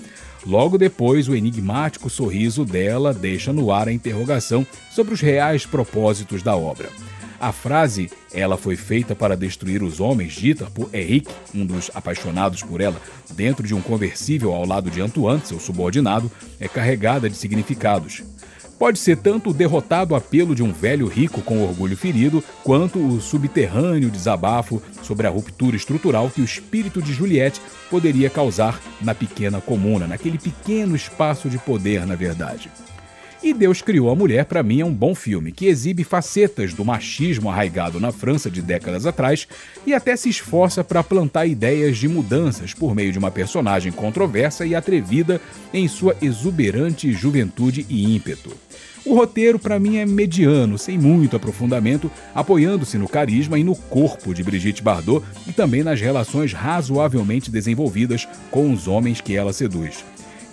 [0.46, 6.43] Logo depois, o enigmático sorriso dela deixa no ar a interrogação sobre os reais propósitos
[6.43, 6.89] da obra.
[7.46, 12.64] A frase ela foi feita para destruir os homens, dita por Henrique, um dos apaixonados
[12.64, 13.00] por ela,
[13.36, 18.24] dentro de um conversível ao lado de Antoine, seu subordinado, é carregada de significados.
[18.80, 23.22] Pode ser tanto o derrotado apelo de um velho rico com orgulho ferido, quanto o
[23.22, 29.62] subterrâneo desabafo sobre a ruptura estrutural que o espírito de Juliette poderia causar na pequena
[29.62, 32.72] comuna, naquele pequeno espaço de poder, na verdade.
[33.46, 36.84] E Deus Criou a Mulher, para mim, é um bom filme que exibe facetas do
[36.84, 39.48] machismo arraigado na França de décadas atrás
[39.86, 44.66] e até se esforça para plantar ideias de mudanças por meio de uma personagem controversa
[44.66, 45.39] e atrevida
[45.72, 48.52] em sua exuberante juventude e ímpeto.
[49.06, 54.34] O roteiro, para mim, é mediano, sem muito aprofundamento, apoiando-se no carisma e no corpo
[54.34, 60.04] de Brigitte Bardot e também nas relações razoavelmente desenvolvidas com os homens que ela seduz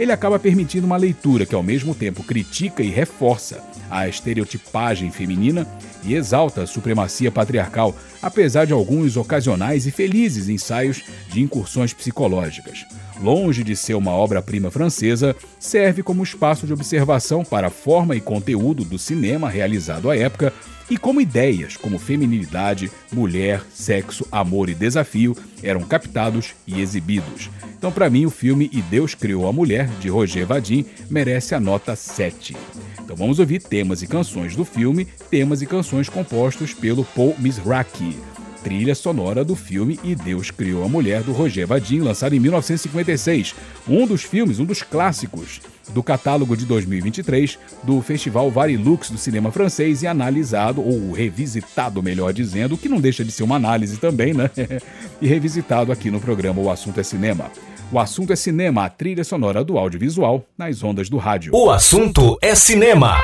[0.03, 5.67] ele acaba permitindo uma leitura que ao mesmo tempo critica e reforça a estereotipagem feminina
[6.03, 12.85] e exalta a supremacia patriarcal, apesar de alguns ocasionais e felizes ensaios de incursões psicológicas.
[13.23, 18.21] Longe de ser uma obra-prima francesa, serve como espaço de observação para a forma e
[18.21, 20.53] conteúdo do cinema realizado à época
[20.91, 27.49] e como ideias como feminilidade, mulher, sexo, amor e desafio eram captados e exibidos.
[27.79, 31.61] Então, para mim, o filme E Deus Criou a Mulher, de Roger Vadim, merece a
[31.61, 32.57] nota 7.
[33.01, 38.17] Então vamos ouvir temas e canções do filme, temas e canções compostos pelo Paul Mizrachi
[38.63, 43.55] trilha sonora do filme E Deus Criou a Mulher, do Roger Vadim, lançado em 1956.
[43.89, 45.61] Um dos filmes, um dos clássicos
[45.93, 52.33] do catálogo de 2023 do Festival Varilux do cinema francês e analisado, ou revisitado, melhor
[52.33, 54.51] dizendo, que não deixa de ser uma análise também, né?
[55.21, 57.51] e revisitado aqui no programa O Assunto é Cinema.
[57.91, 61.53] O assunto é cinema, a trilha sonora do audiovisual nas ondas do rádio.
[61.55, 63.19] O assunto é cinema.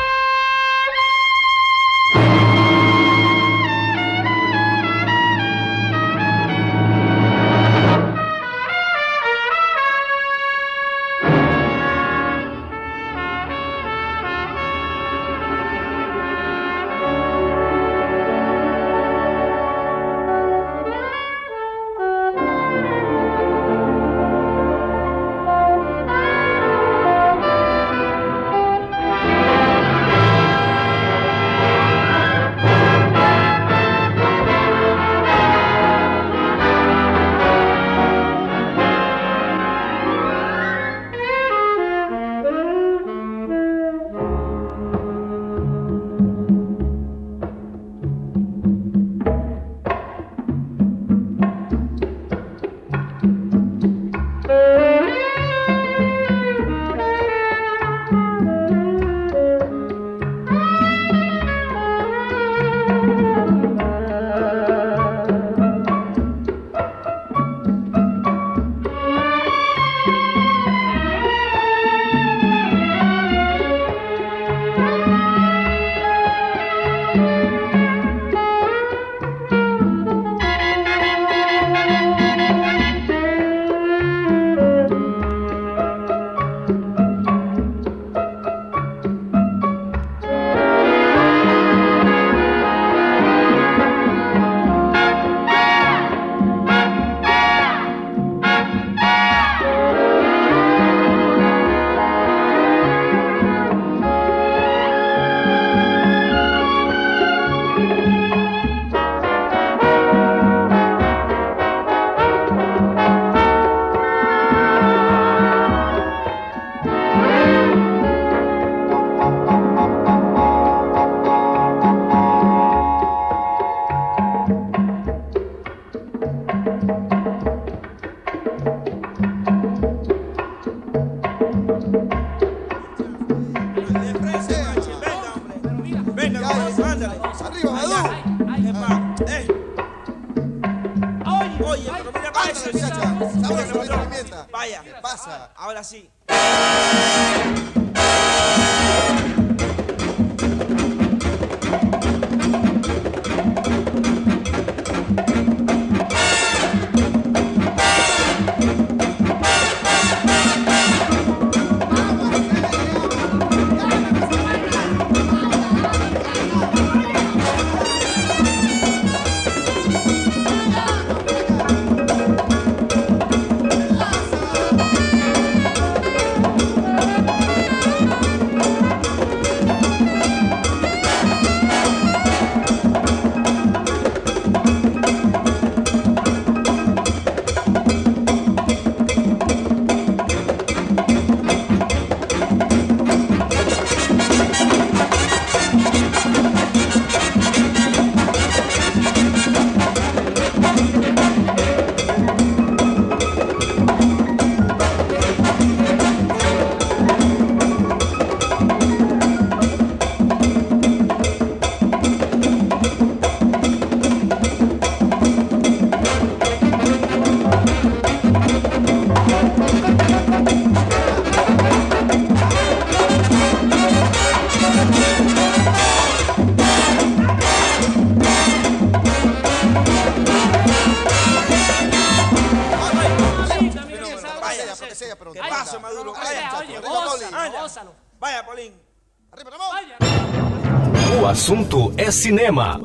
[241.21, 242.81] O assunto é cinema.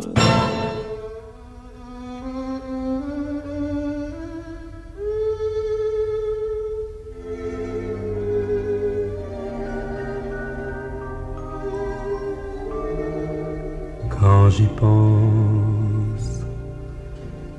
[14.10, 16.44] Quand j'y pense,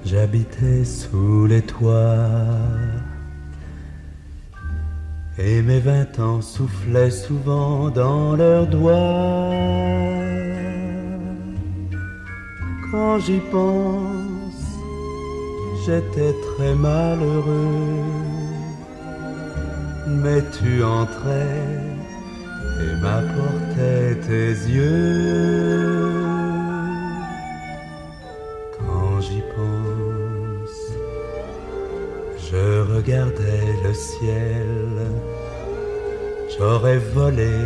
[0.05, 3.14] j'habitais sous les toits.
[5.37, 9.51] Et mes vingt ans soufflaient souvent dans leurs doigts.
[12.91, 14.63] Quand j'y pense,
[15.85, 18.05] j'étais très malheureux.
[20.07, 21.95] Mais tu entrais
[22.81, 26.04] et m'apportais tes yeux.
[32.55, 34.97] Je regardais le ciel,
[36.57, 37.57] j'aurais volé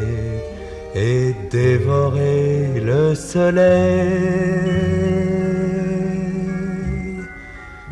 [0.94, 3.69] et dévoré le soleil.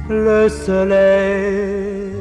[0.09, 2.12] Le soleil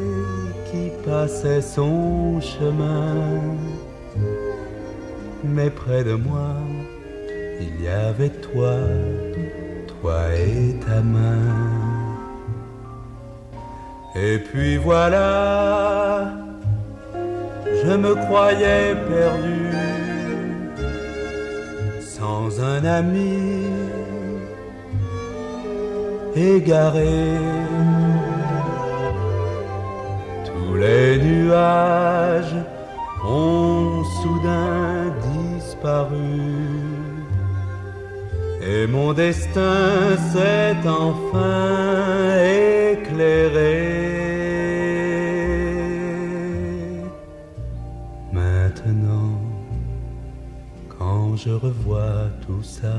[0.70, 3.56] qui passait son chemin
[5.56, 6.56] mais près de moi,
[7.60, 8.76] il y avait toi,
[9.88, 11.75] toi et ta main.
[14.16, 16.32] Et puis voilà,
[17.84, 19.72] je me croyais perdu,
[22.00, 23.66] sans un ami,
[26.34, 27.28] égaré.
[30.46, 32.56] Tous les nuages
[33.28, 36.56] ont soudain disparu
[38.68, 42.42] et mon destin s'est enfin
[42.94, 43.95] éclairé.
[51.46, 52.98] Je revois tout ça,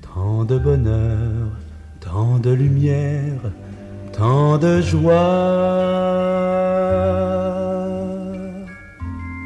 [0.00, 1.48] tant de bonheur,
[2.00, 3.42] tant de lumière,
[4.10, 5.14] tant de joie.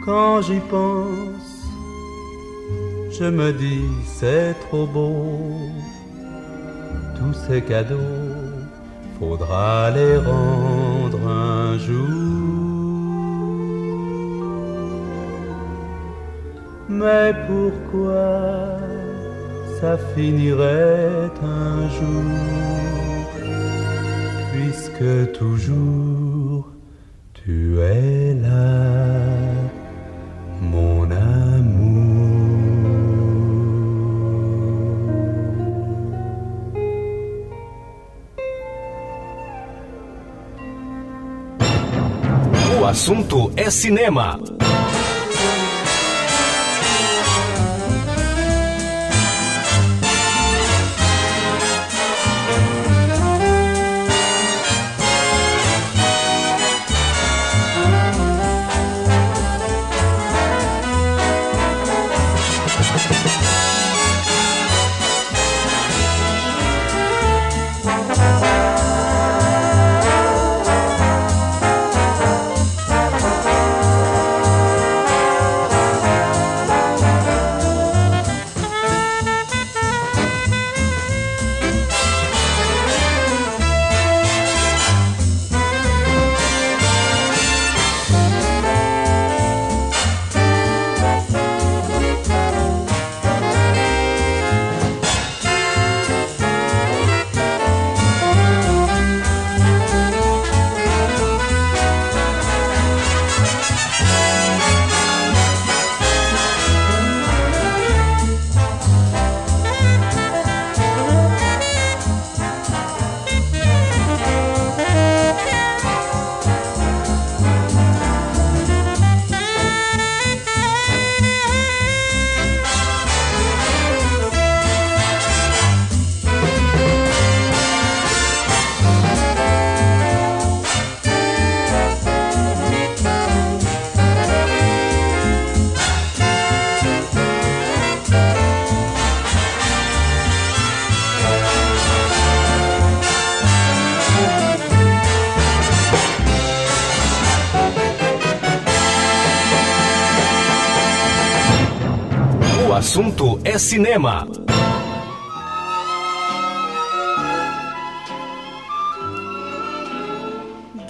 [0.04, 1.54] Quand j'y pense,
[3.10, 5.70] je me dis c'est trop beau.
[7.18, 7.96] Tous ces cadeaux,
[9.18, 12.43] faudra les rendre un jour.
[17.00, 18.78] Mais pourquoi
[19.80, 23.26] ça finirait un jour,
[24.52, 26.68] puisque toujours
[27.32, 28.78] tu es là,
[30.62, 30.94] mon
[42.80, 44.38] O assunto é cinema.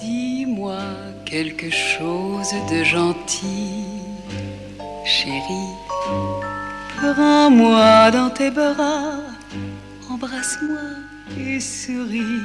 [0.01, 0.79] Dis-moi
[1.27, 3.85] quelque chose de gentil,
[5.05, 5.75] chérie.
[6.97, 9.21] Prends-moi dans tes bras,
[10.11, 10.87] embrasse-moi
[11.39, 12.41] et souris.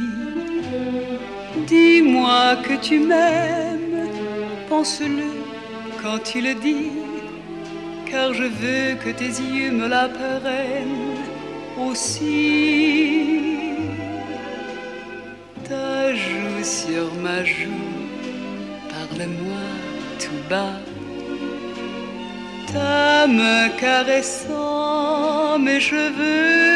[1.66, 4.10] Dis-moi que tu m'aimes,
[4.68, 5.32] pense-le
[6.02, 6.92] quand tu le dis,
[8.34, 11.18] je veux que tes yeux me l'apprennent
[11.78, 13.60] aussi.
[15.68, 17.92] Ta joue sur ma joue,
[18.90, 19.68] parle-moi
[20.20, 20.80] tout bas.
[22.72, 26.70] Ta main caressant mes cheveux.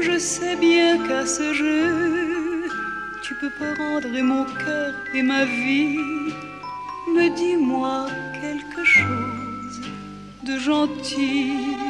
[0.00, 2.64] Je sais bien qu'à ce jeu,
[3.22, 5.98] tu peux prendre mon cœur et ma vie.
[7.14, 8.06] Mais dis-moi
[10.44, 11.83] de gentil.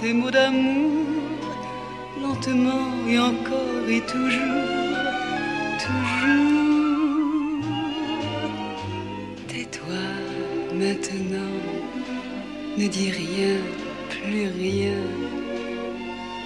[0.00, 1.06] Tes mots d'amour,
[2.22, 4.94] lentement et encore et toujours,
[5.84, 6.38] toujours.
[9.48, 10.04] Tais-toi
[10.74, 11.56] maintenant,
[12.76, 13.56] ne dis rien,
[14.10, 15.02] plus rien.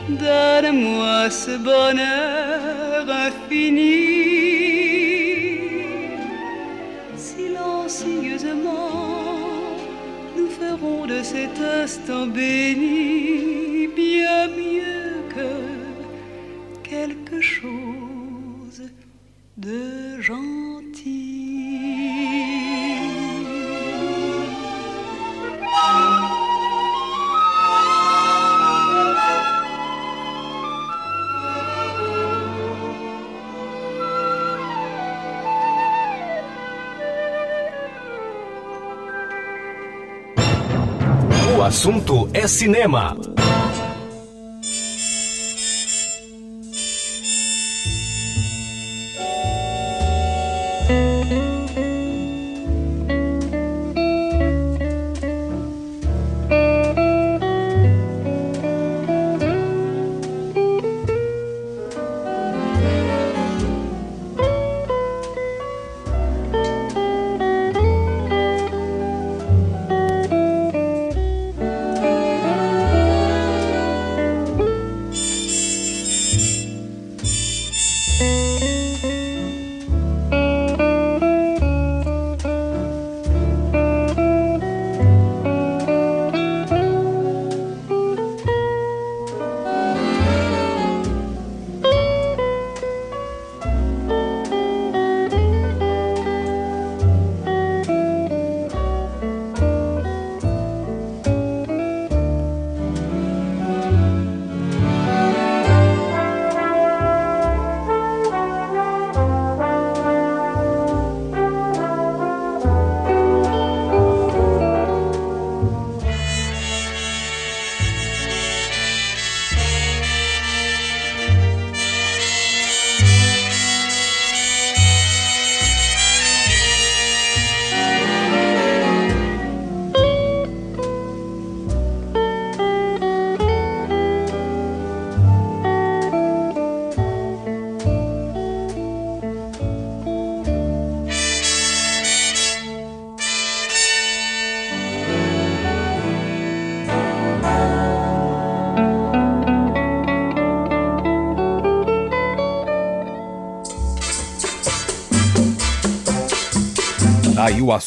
[0.09, 4.23] Donne-moi ce bonheur infini.
[7.17, 9.02] Silencieusement,
[11.07, 15.51] de cet instant béni bien mieux que
[16.83, 18.83] quelque chose
[19.57, 21.32] de gentil.
[41.73, 43.17] Assunto é cinema.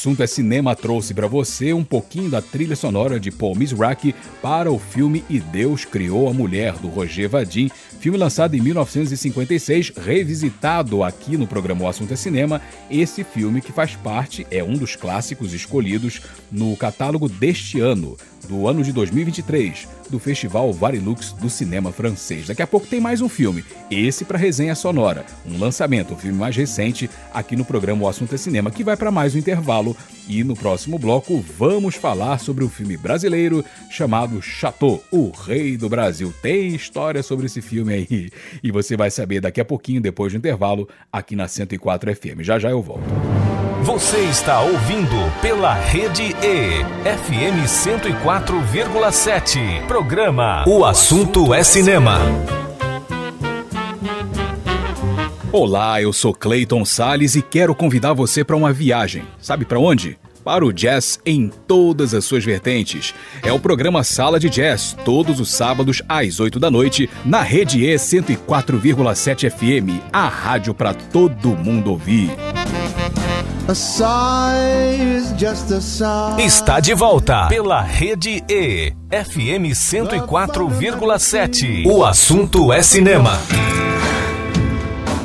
[0.06, 4.72] Assunto é cinema trouxe para você um pouquinho da trilha sonora de Paul Misraki para
[4.72, 11.04] o filme E Deus Criou a Mulher, do Roger Vadim, filme lançado em 1956, revisitado
[11.04, 12.62] aqui no programa O Assunto é Cinema.
[12.88, 16.22] Esse filme que faz parte, é um dos clássicos escolhidos
[16.52, 18.16] no catálogo deste ano,
[18.48, 22.48] do ano de 2023, do Festival Varilux do cinema francês.
[22.48, 26.40] Daqui a pouco tem mais um filme, esse para resenha sonora, um lançamento, o filme
[26.40, 29.96] mais recente aqui no programa O Assunto é Cinema, que vai para mais um intervalo
[30.26, 35.90] e no próximo bloco vamos falar sobre o filme brasileiro chamado Chateau, o Rei do
[35.90, 36.34] Brasil.
[36.42, 38.30] Tem história sobre esse filme aí
[38.64, 42.40] e você vai saber daqui a pouquinho, depois do intervalo, aqui na 104 FM.
[42.40, 43.04] Já já eu volto.
[43.86, 49.86] Você está ouvindo pela Rede E, FM 104,7.
[49.86, 52.18] Programa O Assunto é Cinema.
[55.52, 59.22] Olá, eu sou Clayton Sales e quero convidar você para uma viagem.
[59.40, 60.18] Sabe para onde?
[60.44, 63.14] Para o jazz em todas as suas vertentes.
[63.44, 67.86] É o programa Sala de Jazz, todos os sábados às 8 da noite, na Rede
[67.86, 72.32] E 104,7 FM, a rádio para todo mundo ouvir.
[76.40, 81.88] Está de volta pela Rede E, FM 104,7.
[81.88, 83.32] O assunto é cinema.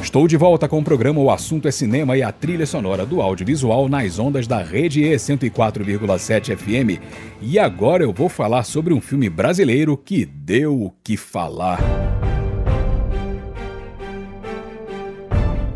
[0.03, 3.21] Estou de volta com o programa O Assunto é Cinema e a trilha sonora do
[3.21, 6.99] audiovisual nas ondas da Rede E 104,7 FM.
[7.43, 11.79] E agora eu vou falar sobre um filme brasileiro que deu o que falar.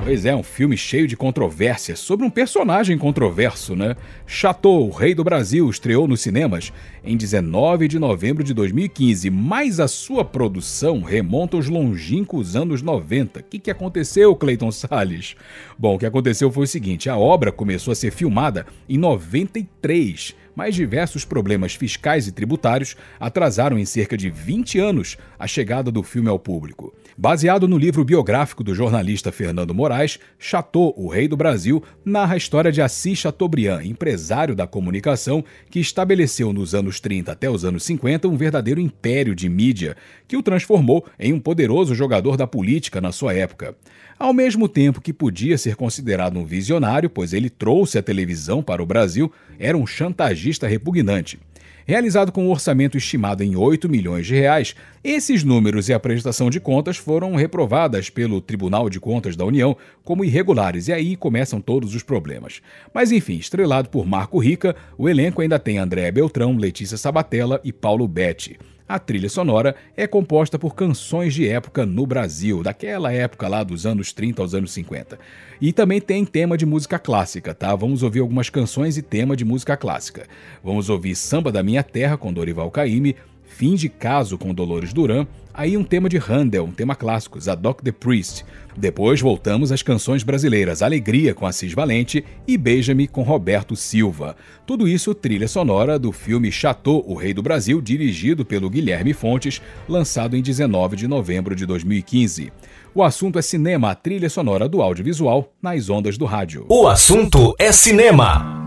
[0.05, 3.97] Pois é, um filme cheio de controvérsias sobre um personagem controverso, né?
[4.26, 6.70] Chateau, o Rei do Brasil, estreou nos cinemas
[7.02, 13.40] em 19 de novembro de 2015, mas a sua produção remonta aos longínquos anos 90.
[13.40, 15.36] O que, que aconteceu, Clayton Salles?
[15.78, 20.36] Bom, o que aconteceu foi o seguinte: a obra começou a ser filmada em 93
[20.55, 26.02] mas diversos problemas fiscais e tributários atrasaram em cerca de 20 anos a chegada do
[26.02, 26.94] filme ao público.
[27.16, 32.36] Baseado no livro biográfico do jornalista Fernando Moraes, Chateau, o Rei do Brasil, narra a
[32.36, 37.85] história de Assis Chateaubriand, empresário da comunicação que estabeleceu nos anos 30 até os anos
[37.85, 39.97] 50 um verdadeiro império de mídia,
[40.27, 43.77] que o transformou em um poderoso jogador da política na sua época.
[44.19, 48.82] Ao mesmo tempo que podia ser considerado um visionário, pois ele trouxe a televisão para
[48.82, 51.39] o Brasil, era um chantagista repugnante.
[51.86, 56.48] Realizado com um orçamento estimado em 8 milhões de reais, esses números e a prestação
[56.48, 61.61] de contas foram reprovadas pelo Tribunal de Contas da União como irregulares, e aí começam
[61.61, 62.62] todos os problemas.
[62.93, 67.70] Mas enfim, estrelado por Marco Rica, o elenco ainda tem André Beltrão, Letícia Sabatella e
[67.70, 68.59] Paulo Betti.
[68.86, 73.86] A trilha sonora é composta por canções de época no Brasil, daquela época lá dos
[73.86, 75.19] anos 30 aos anos 50.
[75.59, 77.74] E também tem tema de música clássica, tá?
[77.74, 80.27] Vamos ouvir algumas canções e tema de música clássica.
[80.62, 83.16] Vamos ouvir Samba da Minha Terra com Dorival Caymmi,
[83.56, 87.85] Fim de Caso com Dolores Duran, aí um tema de Handel, um tema clássico, Zadok
[87.85, 88.44] the Priest.
[88.76, 94.35] Depois voltamos às canções brasileiras Alegria com Assis Valente e Beija-me com Roberto Silva.
[94.66, 99.62] Tudo isso trilha sonora do filme Chateau, o Rei do Brasil, dirigido pelo Guilherme Fontes,
[99.89, 102.52] lançado em 19 de novembro de 2015.
[102.93, 106.66] O assunto é cinema, a trilha sonora do audiovisual nas ondas do rádio.
[106.68, 108.64] O assunto é cinema.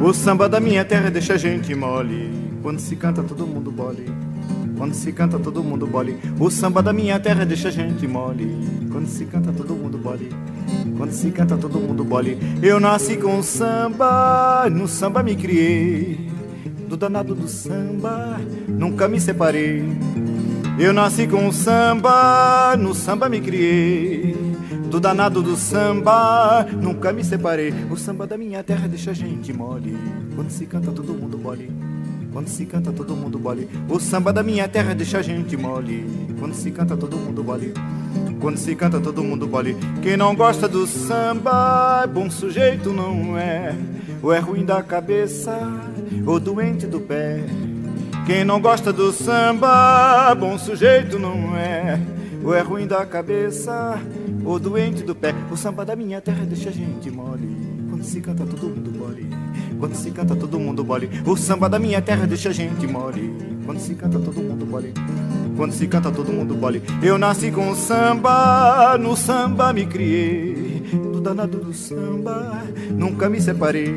[0.00, 2.30] O samba da minha terra deixa a gente mole.
[2.62, 4.06] Quando se canta, todo mundo bole.
[4.76, 6.18] Quando se canta, todo mundo bole.
[6.38, 8.54] O samba da minha terra deixa a gente mole.
[8.90, 10.30] Quando se canta, todo mundo bole.
[10.96, 12.38] Quando se canta, todo mundo bole.
[12.62, 16.30] Eu nasci com samba, no samba me criei.
[16.88, 19.84] Do danado do samba, nunca me separei.
[20.76, 24.34] Eu nasci com samba, no samba me criei.
[24.90, 27.72] Do danado do samba, nunca me separei.
[27.88, 29.96] O samba da minha terra deixa a gente mole.
[30.34, 31.70] Quando se canta, todo mundo bole.
[32.32, 33.68] Quando se canta, todo mundo bole.
[33.88, 36.04] O samba da minha terra deixa a gente mole.
[36.40, 37.72] Quando se canta, todo mundo bole.
[38.40, 39.76] Quando se canta, todo mundo bole.
[40.02, 43.76] Quem não gosta do samba, bom sujeito não é.
[44.20, 45.56] Ou é ruim da cabeça,
[46.26, 47.44] ou doente do pé.
[48.26, 52.00] Quem não gosta do samba, bom sujeito não é.
[52.42, 54.00] Ou é ruim da cabeça,
[54.42, 55.34] ou doente do pé.
[55.50, 57.54] O samba da minha terra deixa a gente mole.
[57.90, 59.28] Quando se canta, todo mundo bole.
[59.78, 61.10] Quando se canta, todo mundo bole.
[61.26, 63.30] O samba da minha terra deixa a gente mole.
[63.66, 64.94] Quando se canta, todo mundo bole.
[65.54, 66.82] Quando se canta, todo mundo bole.
[67.02, 70.82] Eu nasci com samba, no samba me criei.
[71.12, 73.94] Do danado do samba, nunca me separei.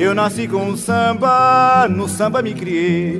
[0.00, 3.18] Eu nasci com samba, no samba me criei.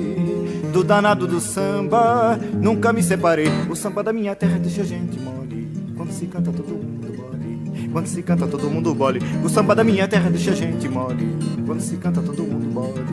[0.72, 3.50] Do danado do samba, nunca me separei.
[3.68, 5.70] O samba da minha terra deixa a gente mole.
[5.94, 7.90] Quando se canta, todo mundo bole.
[7.92, 9.20] Quando se canta, todo mundo bole.
[9.44, 11.36] O samba da minha terra deixa a gente mole.
[11.66, 13.04] Quando se canta, todo mundo bole,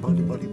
[0.00, 0.48] bole.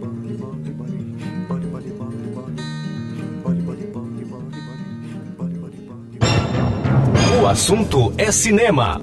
[7.41, 8.99] O assunto é cinema.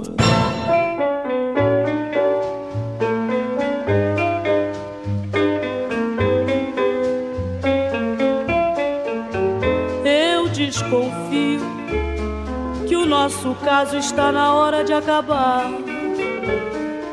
[13.23, 15.71] Nosso caso está na hora de acabar.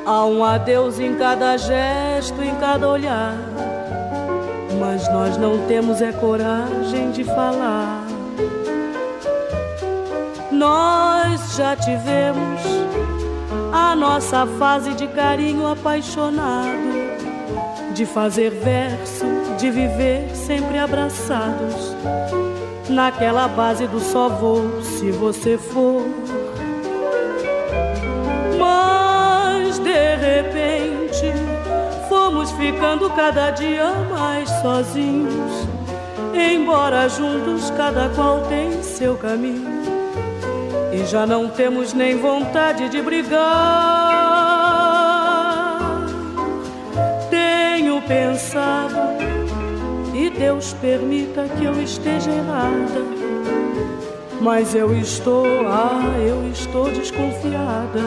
[0.07, 3.35] Há um adeus em cada gesto, em cada olhar.
[4.79, 8.03] Mas nós não temos é coragem de falar.
[10.51, 12.59] Nós já tivemos
[13.71, 16.73] a nossa fase de carinho apaixonado,
[17.93, 19.25] de fazer verso,
[19.59, 21.95] de viver sempre abraçados,
[22.89, 26.03] naquela base do só vou se você for.
[28.57, 31.31] Mas de repente
[32.07, 35.67] fomos ficando cada dia mais sozinhos,
[36.33, 39.79] embora juntos cada qual tem seu caminho.
[40.91, 43.39] E já não temos nem vontade de brigar.
[47.29, 48.88] Tenho pensado,
[50.39, 53.03] Deus permita que eu esteja errada.
[54.41, 57.99] Mas eu estou, ah, eu estou desconfiada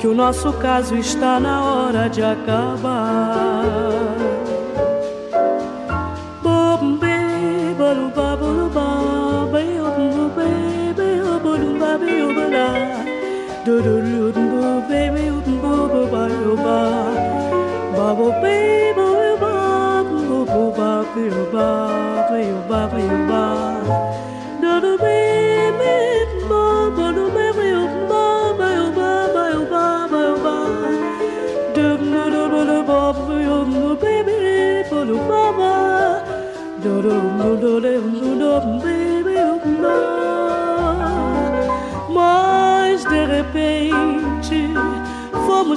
[0.00, 4.09] que o nosso caso está na hora de acabar.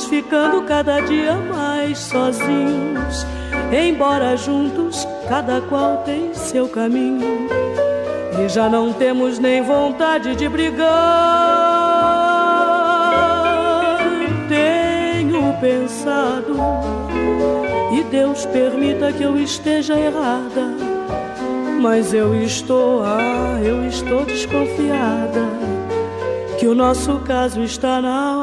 [0.06, 3.26] Ficando cada dia mais sozinhos,
[3.72, 7.48] embora juntos cada qual tem seu caminho.
[8.44, 10.88] E já não temos nem vontade de brigar.
[14.50, 16.56] Tenho pensado,
[17.92, 20.74] e Deus permita que eu esteja errada.
[21.82, 25.42] Mas eu estou, ah, eu estou desconfiada
[26.58, 28.43] que o nosso caso está na hora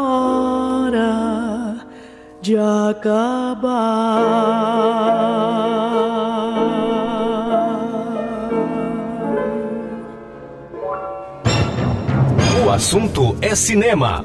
[2.40, 4.20] de acabar.
[12.64, 14.24] O assunto é cinema.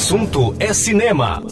[0.00, 1.42] Assunto é cinema.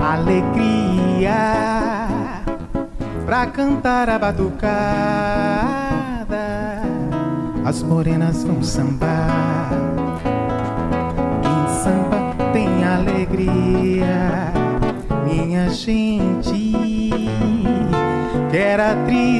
[0.00, 1.36] Alegria
[3.26, 4.72] pra cantar a batucada.
[7.62, 9.11] As morenas vão sambar.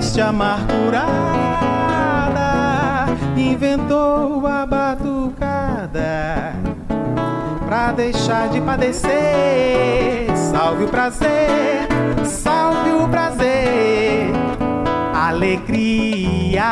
[0.03, 1.07] Triste, amargurada,
[3.37, 6.55] inventou a batucada
[7.65, 10.27] pra deixar de padecer.
[10.35, 11.87] Salve o prazer,
[12.25, 14.33] salve o prazer,
[15.15, 16.65] alegria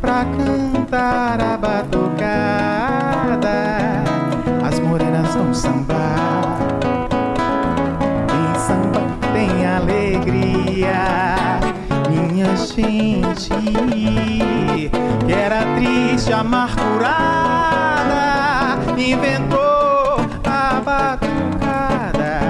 [0.00, 2.22] pra cantar a batucada.
[4.64, 6.58] As morenas vão sambar,
[8.28, 9.00] quem samba
[9.34, 11.51] tem alegria.
[12.42, 17.12] Minha gente, que era triste, amargurada,
[18.98, 22.40] inventou a batucada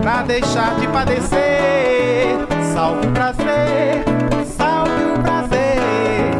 [0.00, 2.38] pra deixar de padecer.
[2.72, 4.04] Salve o prazer,
[4.46, 6.32] salve o prazer.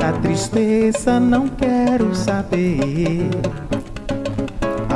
[0.00, 3.30] Da tristeza não quero saber.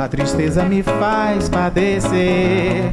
[0.07, 2.89] A tristeza me faz padecer.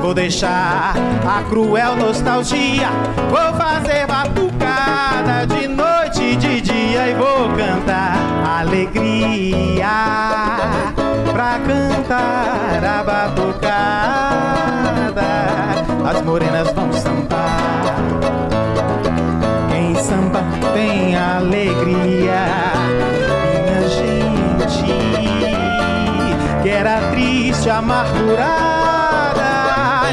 [0.00, 0.94] Vou deixar
[1.28, 2.88] a cruel nostalgia.
[3.28, 8.16] Vou fazer batucada de noite e de dia e vou cantar
[8.60, 9.90] alegria
[11.34, 13.74] pra cantar a batucada.
[16.08, 17.94] As morenas vão sambar.
[19.70, 20.40] Quem samba
[20.72, 22.63] tem alegria,
[26.64, 29.42] que era triste, amargurada,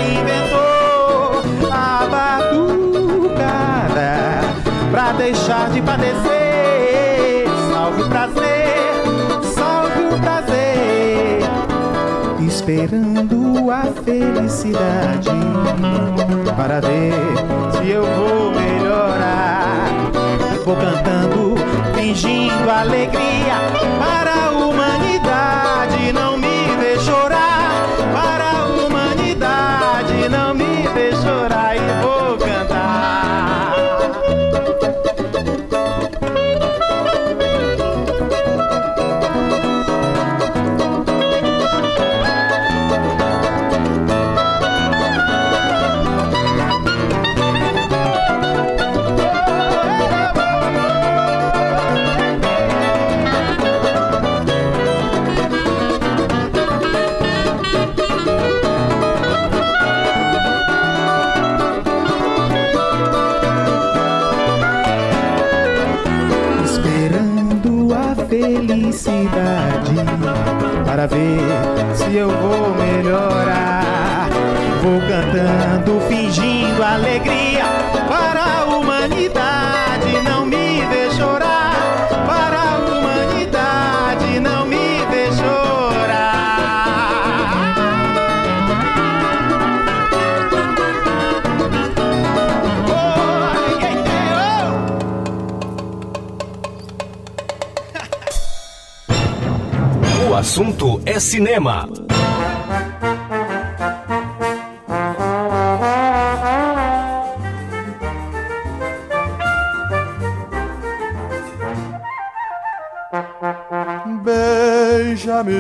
[0.05, 1.41] inventou
[1.71, 2.05] a
[2.51, 3.71] batucada
[4.91, 7.45] pra deixar de padecer.
[7.71, 9.01] Salve o prazer,
[9.55, 11.39] salve o prazer,
[12.45, 15.29] esperando a felicidade
[16.57, 17.13] para ver
[17.77, 19.87] se eu vou melhorar.
[20.65, 21.55] Vou cantando,
[22.11, 23.55] fingindo alegria
[23.97, 26.11] para a humanidade.
[26.11, 30.29] Não me vê chorar, para a humanidade.
[30.29, 32.20] Não me vê chorar e vou
[100.81, 101.87] assunto é cinema.
[114.23, 115.53] Beija-me,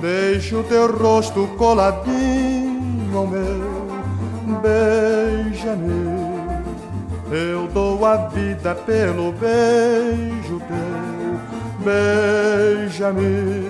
[0.00, 3.82] deixa o teu rosto coladinho ao meu.
[4.62, 5.92] Beija-me,
[7.30, 11.12] eu dou a vida pelo beijo teu.
[11.84, 13.61] Beija-me,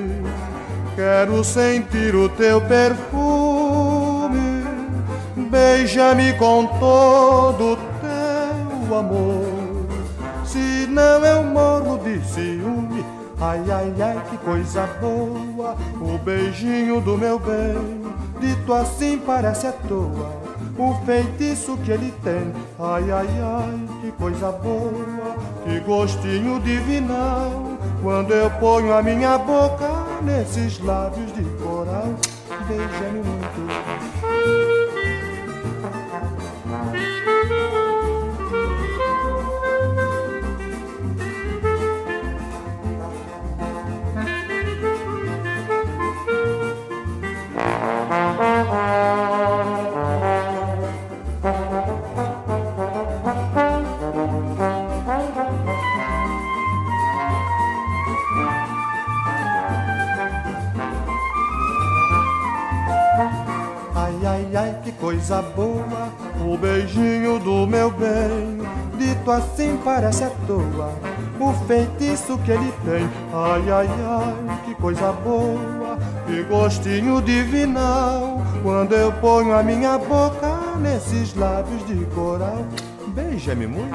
[1.02, 4.62] quero sentir o teu perfume.
[5.50, 9.88] Beija-me com todo o teu amor.
[10.44, 13.04] Se não eu morro de ciúme.
[13.40, 15.76] Ai, ai, ai, que coisa boa.
[16.00, 18.04] O beijinho do meu bem,
[18.38, 20.40] dito assim parece à toa.
[20.78, 25.36] O feitiço que ele tem, ai, ai, ai, que coisa boa.
[25.64, 27.72] Que gostinho divinal.
[28.00, 29.91] Quando eu ponho a minha boca
[30.24, 32.14] nesses lábios de coral,
[32.68, 33.51] beija-me muito.
[65.12, 66.08] Coisa boa,
[66.42, 68.62] o beijinho do meu bem.
[68.96, 70.92] Dito assim parece à toa,
[71.38, 73.06] o feitiço que ele tem.
[73.32, 78.40] Ai, ai, ai, que coisa boa, que gostinho divinal.
[78.62, 82.64] Quando eu ponho a minha boca nesses lábios de coral.
[83.08, 83.94] Beija-me muito,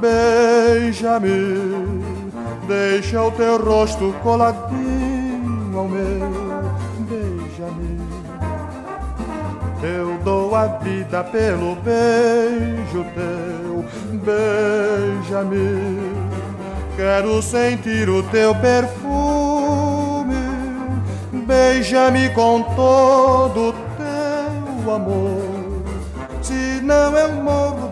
[0.00, 1.30] beija-me,
[2.66, 6.45] deixa o teu rosto coladinho ao meu,
[10.26, 13.84] dou a vida pelo beijo teu,
[14.24, 16.00] beija-me.
[16.96, 20.34] Quero sentir o teu perfume,
[21.46, 25.46] beija-me com todo o teu amor.
[26.82, 27.85] Não eu morro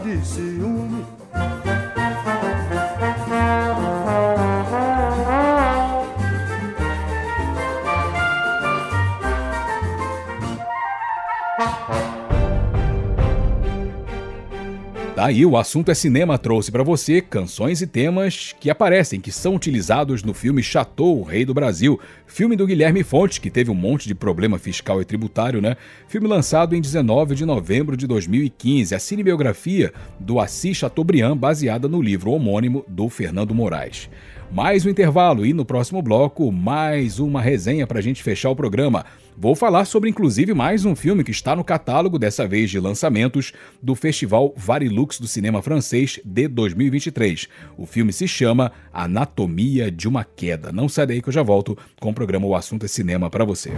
[15.25, 19.55] Daí o assunto é cinema trouxe para você canções e temas que aparecem, que são
[19.55, 23.75] utilizados no filme Chateau, o Rei do Brasil, filme do Guilherme Fontes, que teve um
[23.75, 25.79] monte de problema fiscal e tributário, né?
[26.09, 32.03] Filme lançado em 19 de novembro de 2015, a cinebiografia do Assis Chateaubriand, baseada no
[32.03, 34.11] livro homônimo do Fernando Moraes.
[34.55, 38.55] Mais um intervalo e no próximo bloco, mais uma resenha para a gente fechar o
[38.55, 39.05] programa.
[39.37, 43.53] Vou falar sobre inclusive mais um filme que está no catálogo, dessa vez de lançamentos,
[43.83, 47.49] do Festival Varilux do Cinema Francês de 2023.
[47.77, 50.71] O filme se chama Anatomia de uma Queda.
[50.71, 53.45] Não sai daí que eu já volto com o programa O Assunto é Cinema para
[53.45, 53.73] você.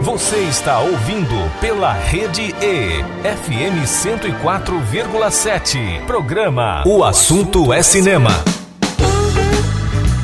[0.00, 3.02] Você está ouvindo pela Rede E,
[3.36, 6.06] FM 104,7.
[6.06, 8.30] Programa O Assunto é Cinema.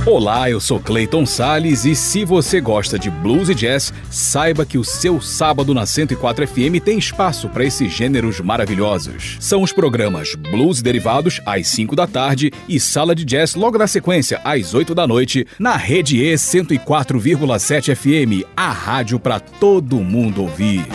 [0.06, 4.78] Olá, eu sou Clayton Sales e se você gosta de blues e jazz, saiba que
[4.78, 9.36] o seu sábado na 104 FM tem espaço para esses gêneros maravilhosos.
[9.40, 13.88] São os programas Blues Derivados às 5 da tarde e Sala de Jazz logo na
[13.88, 20.42] sequência às 8 da noite na Rede E 104,7 FM, a rádio para todo mundo
[20.42, 20.86] ouvir.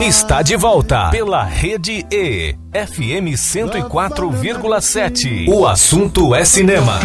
[0.00, 5.48] Está de volta pela Rede E, FM 104,7.
[5.48, 7.00] O assunto é cinema.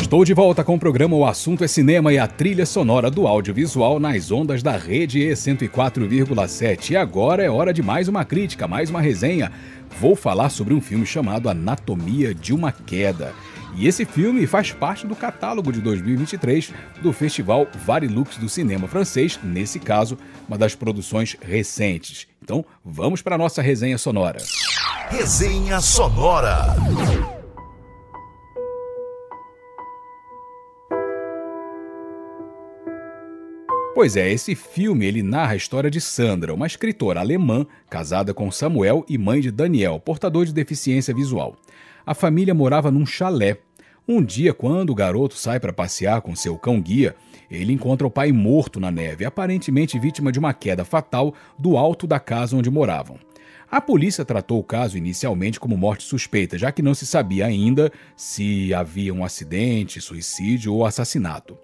[0.00, 3.26] Estou de volta com o programa O Assunto é Cinema e a trilha sonora do
[3.26, 6.92] audiovisual nas ondas da Rede E 104,7.
[6.92, 9.52] E agora é hora de mais uma crítica, mais uma resenha.
[10.00, 13.34] Vou falar sobre um filme chamado Anatomia de uma Queda.
[13.76, 16.72] E esse filme faz parte do catálogo de 2023
[17.02, 22.28] do Festival Varilux do Cinema Francês, nesse caso, uma das produções recentes.
[22.40, 24.38] Então, vamos para a nossa resenha sonora.
[25.10, 26.76] Resenha sonora.
[33.94, 38.50] Pois é, esse filme ele narra a história de Sandra, uma escritora alemã casada com
[38.50, 41.56] Samuel e mãe de Daniel, portador de deficiência visual.
[42.06, 43.56] A família morava num chalé.
[44.06, 47.16] Um dia, quando o garoto sai para passear com seu cão-guia,
[47.50, 52.06] ele encontra o pai morto na neve, aparentemente vítima de uma queda fatal do alto
[52.06, 53.18] da casa onde moravam.
[53.70, 57.90] A polícia tratou o caso inicialmente como morte suspeita, já que não se sabia ainda
[58.14, 61.56] se havia um acidente, suicídio ou assassinato.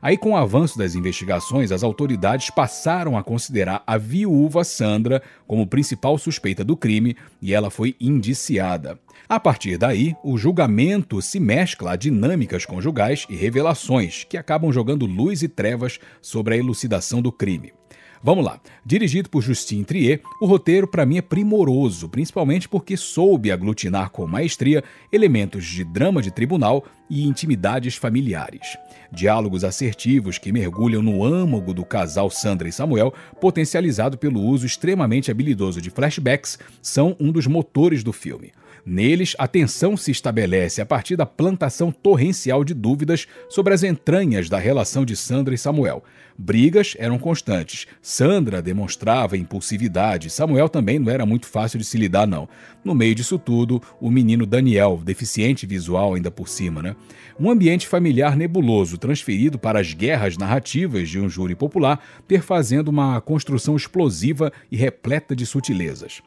[0.00, 5.66] Aí, com o avanço das investigações, as autoridades passaram a considerar a viúva Sandra como
[5.66, 8.98] principal suspeita do crime e ela foi indiciada.
[9.28, 15.04] A partir daí, o julgamento se mescla a dinâmicas conjugais e revelações que acabam jogando
[15.04, 17.72] luz e trevas sobre a elucidação do crime.
[18.22, 18.60] Vamos lá.
[18.84, 24.26] Dirigido por Justine Trier, o roteiro para mim é primoroso, principalmente porque soube aglutinar com
[24.26, 24.82] maestria
[25.12, 28.76] elementos de drama de tribunal e intimidades familiares.
[29.12, 35.30] Diálogos assertivos que mergulham no âmago do casal Sandra e Samuel, potencializado pelo uso extremamente
[35.30, 38.52] habilidoso de flashbacks, são um dos motores do filme.
[38.86, 44.48] Neles, a tensão se estabelece a partir da plantação torrencial de dúvidas sobre as entranhas
[44.48, 46.04] da relação de Sandra e Samuel.
[46.38, 47.88] Brigas eram constantes.
[48.00, 50.30] Sandra demonstrava impulsividade.
[50.30, 52.48] Samuel também não era muito fácil de se lidar, não.
[52.84, 56.94] No meio disso tudo, o menino Daniel, deficiente visual ainda por cima, né?
[57.40, 63.20] Um ambiente familiar nebuloso, transferido para as guerras narrativas de um júri popular, perfazendo uma
[63.20, 66.22] construção explosiva e repleta de sutilezas.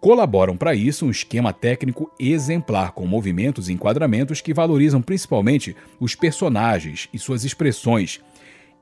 [0.00, 6.14] Colaboram para isso um esquema técnico exemplar, com movimentos e enquadramentos que valorizam principalmente os
[6.14, 8.20] personagens e suas expressões.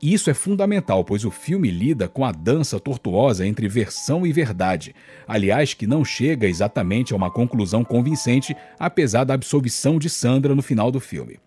[0.01, 4.95] Isso é fundamental, pois o filme lida com a dança tortuosa entre versão e verdade,
[5.27, 10.61] aliás, que não chega exatamente a uma conclusão convincente, apesar da absolvição de Sandra no
[10.61, 11.39] final do filme.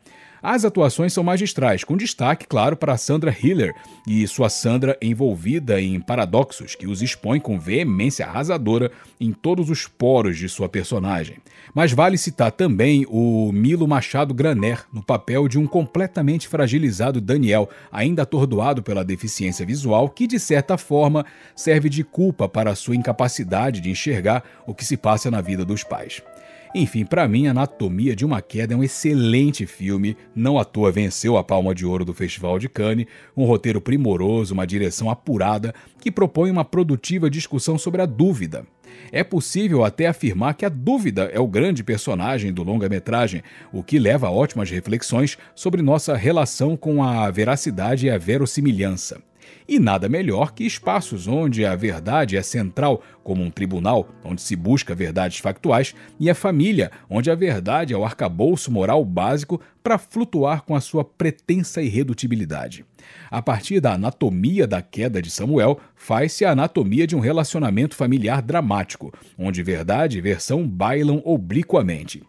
[0.41, 3.75] As atuações são magistrais, com destaque, claro, para Sandra Hiller
[4.07, 8.89] e sua Sandra envolvida em paradoxos que os expõe com veemência arrasadora
[9.19, 11.37] em todos os poros de sua personagem.
[11.73, 17.69] Mas vale citar também o Milo Machado Graner no papel de um completamente fragilizado Daniel,
[17.91, 23.81] ainda atordoado pela deficiência visual, que de certa forma serve de culpa para sua incapacidade
[23.81, 26.21] de enxergar o que se passa na vida dos pais.
[26.73, 31.35] Enfim, para mim, Anatomia de uma Queda é um excelente filme, não à toa venceu
[31.35, 36.11] a Palma de Ouro do Festival de Cannes, um roteiro primoroso, uma direção apurada que
[36.11, 38.67] propõe uma produtiva discussão sobre a dúvida.
[39.11, 43.41] É possível até afirmar que a dúvida é o grande personagem do longa-metragem,
[43.73, 49.28] o que leva a ótimas reflexões sobre nossa relação com a veracidade e a verossimilhança.
[49.71, 54.55] E nada melhor que espaços onde a verdade é central, como um tribunal, onde se
[54.55, 59.99] busca verdades factuais, e a família, onde a verdade é o arcabouço moral básico para
[59.99, 62.83] flutuar com a sua pretensa irredutibilidade.
[63.29, 68.41] A partir da anatomia da queda de Samuel, faz-se a anatomia de um relacionamento familiar
[68.41, 72.23] dramático, onde verdade e versão bailam obliquamente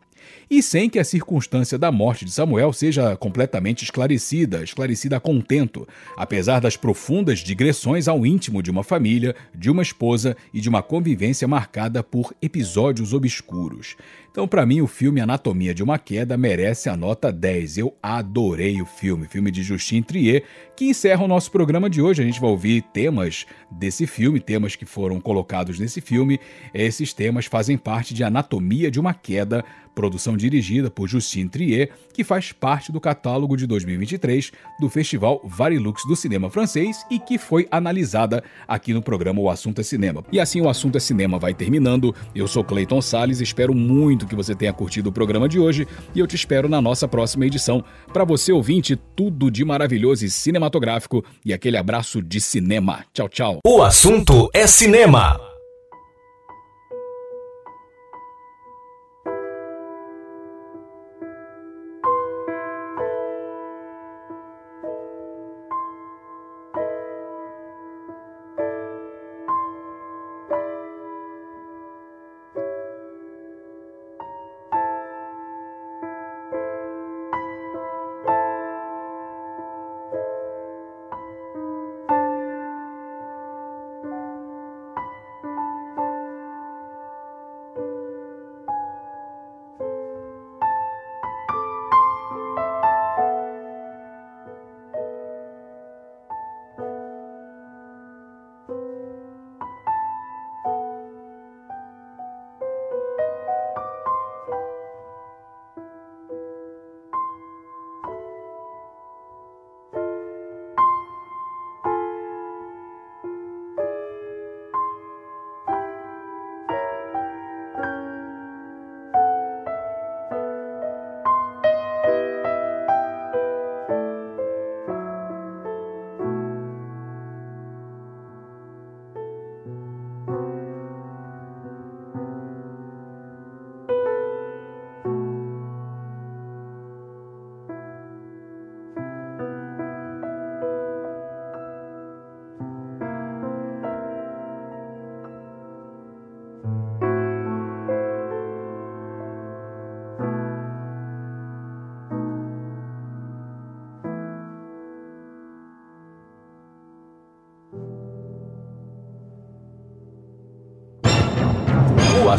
[0.50, 5.86] e sem que a circunstância da morte de Samuel seja completamente esclarecida, esclarecida a contento,
[6.16, 10.82] apesar das profundas digressões ao íntimo de uma família, de uma esposa e de uma
[10.82, 13.94] convivência marcada por episódios obscuros.
[14.30, 17.78] Então, para mim, o filme Anatomia de uma Queda merece a nota 10.
[17.78, 20.44] Eu adorei o filme, filme de Justin Trier,
[20.76, 22.22] que encerra o nosso programa de hoje.
[22.22, 26.38] A gente vai ouvir temas desse filme, temas que foram colocados nesse filme.
[26.72, 32.24] Esses temas fazem parte de Anatomia de uma Queda, produção dirigida por Justin Trier, que
[32.24, 37.66] faz parte do catálogo de 2023 do Festival Varilux do Cinema Francês e que foi
[37.70, 40.24] analisada aqui no programa O Assunto é Cinema.
[40.32, 42.14] E assim o Assunto é Cinema vai terminando.
[42.34, 46.20] Eu sou Clayton Sales, espero muito que você tenha curtido o programa de hoje e
[46.20, 47.84] eu te espero na nossa próxima edição.
[48.12, 53.04] Para você ouvinte, tudo de maravilhoso e cinematográfico e aquele abraço de cinema.
[53.12, 53.60] Tchau, tchau.
[53.64, 55.49] O assunto é cinema.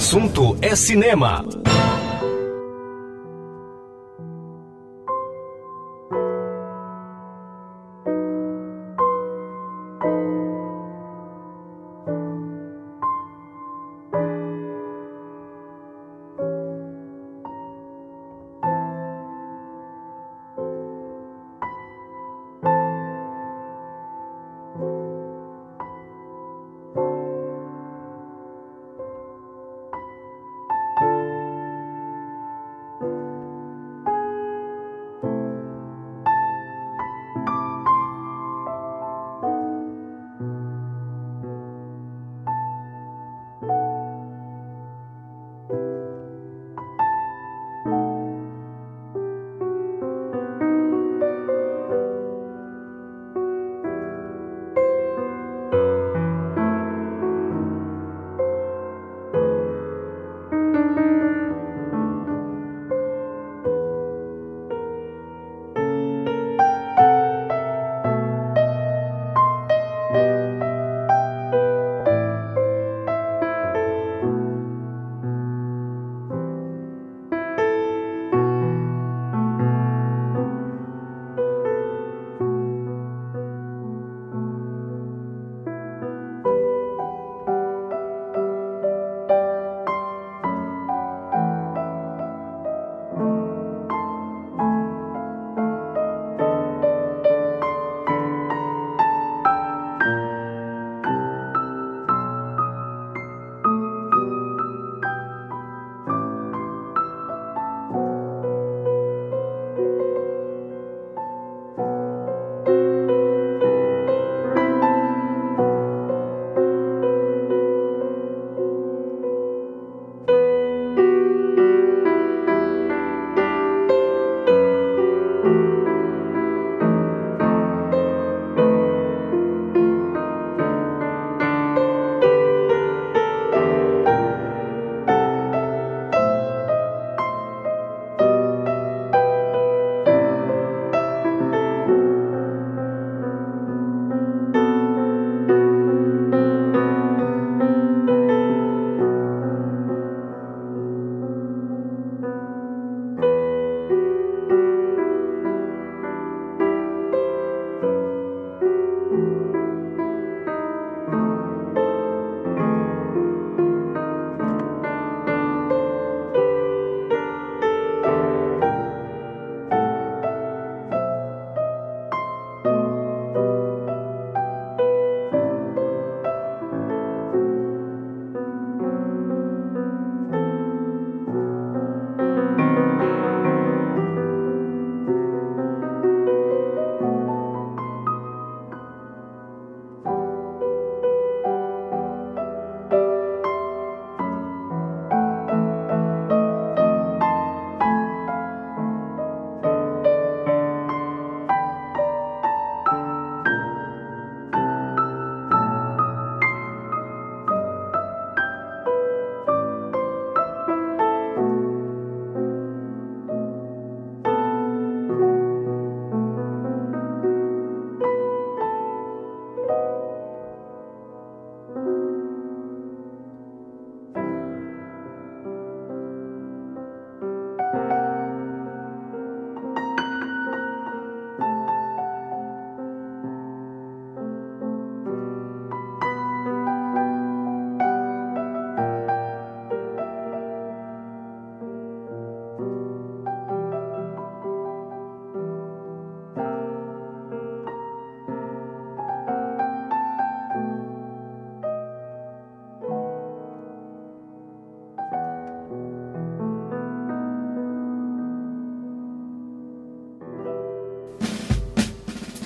[0.01, 1.45] Assunto é cinema.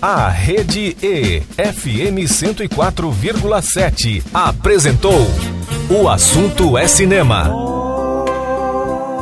[0.07, 5.27] A Rede E, FM 104,7, apresentou
[5.89, 7.51] O Assunto é Cinema.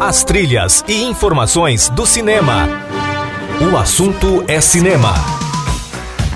[0.01, 2.68] As trilhas e informações do cinema.
[3.61, 5.14] O Assunto é Cinema.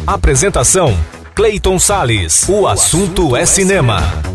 [0.07, 0.97] Apresentação:
[1.35, 2.47] Clayton Sales.
[2.47, 4.26] O assunto é cinema.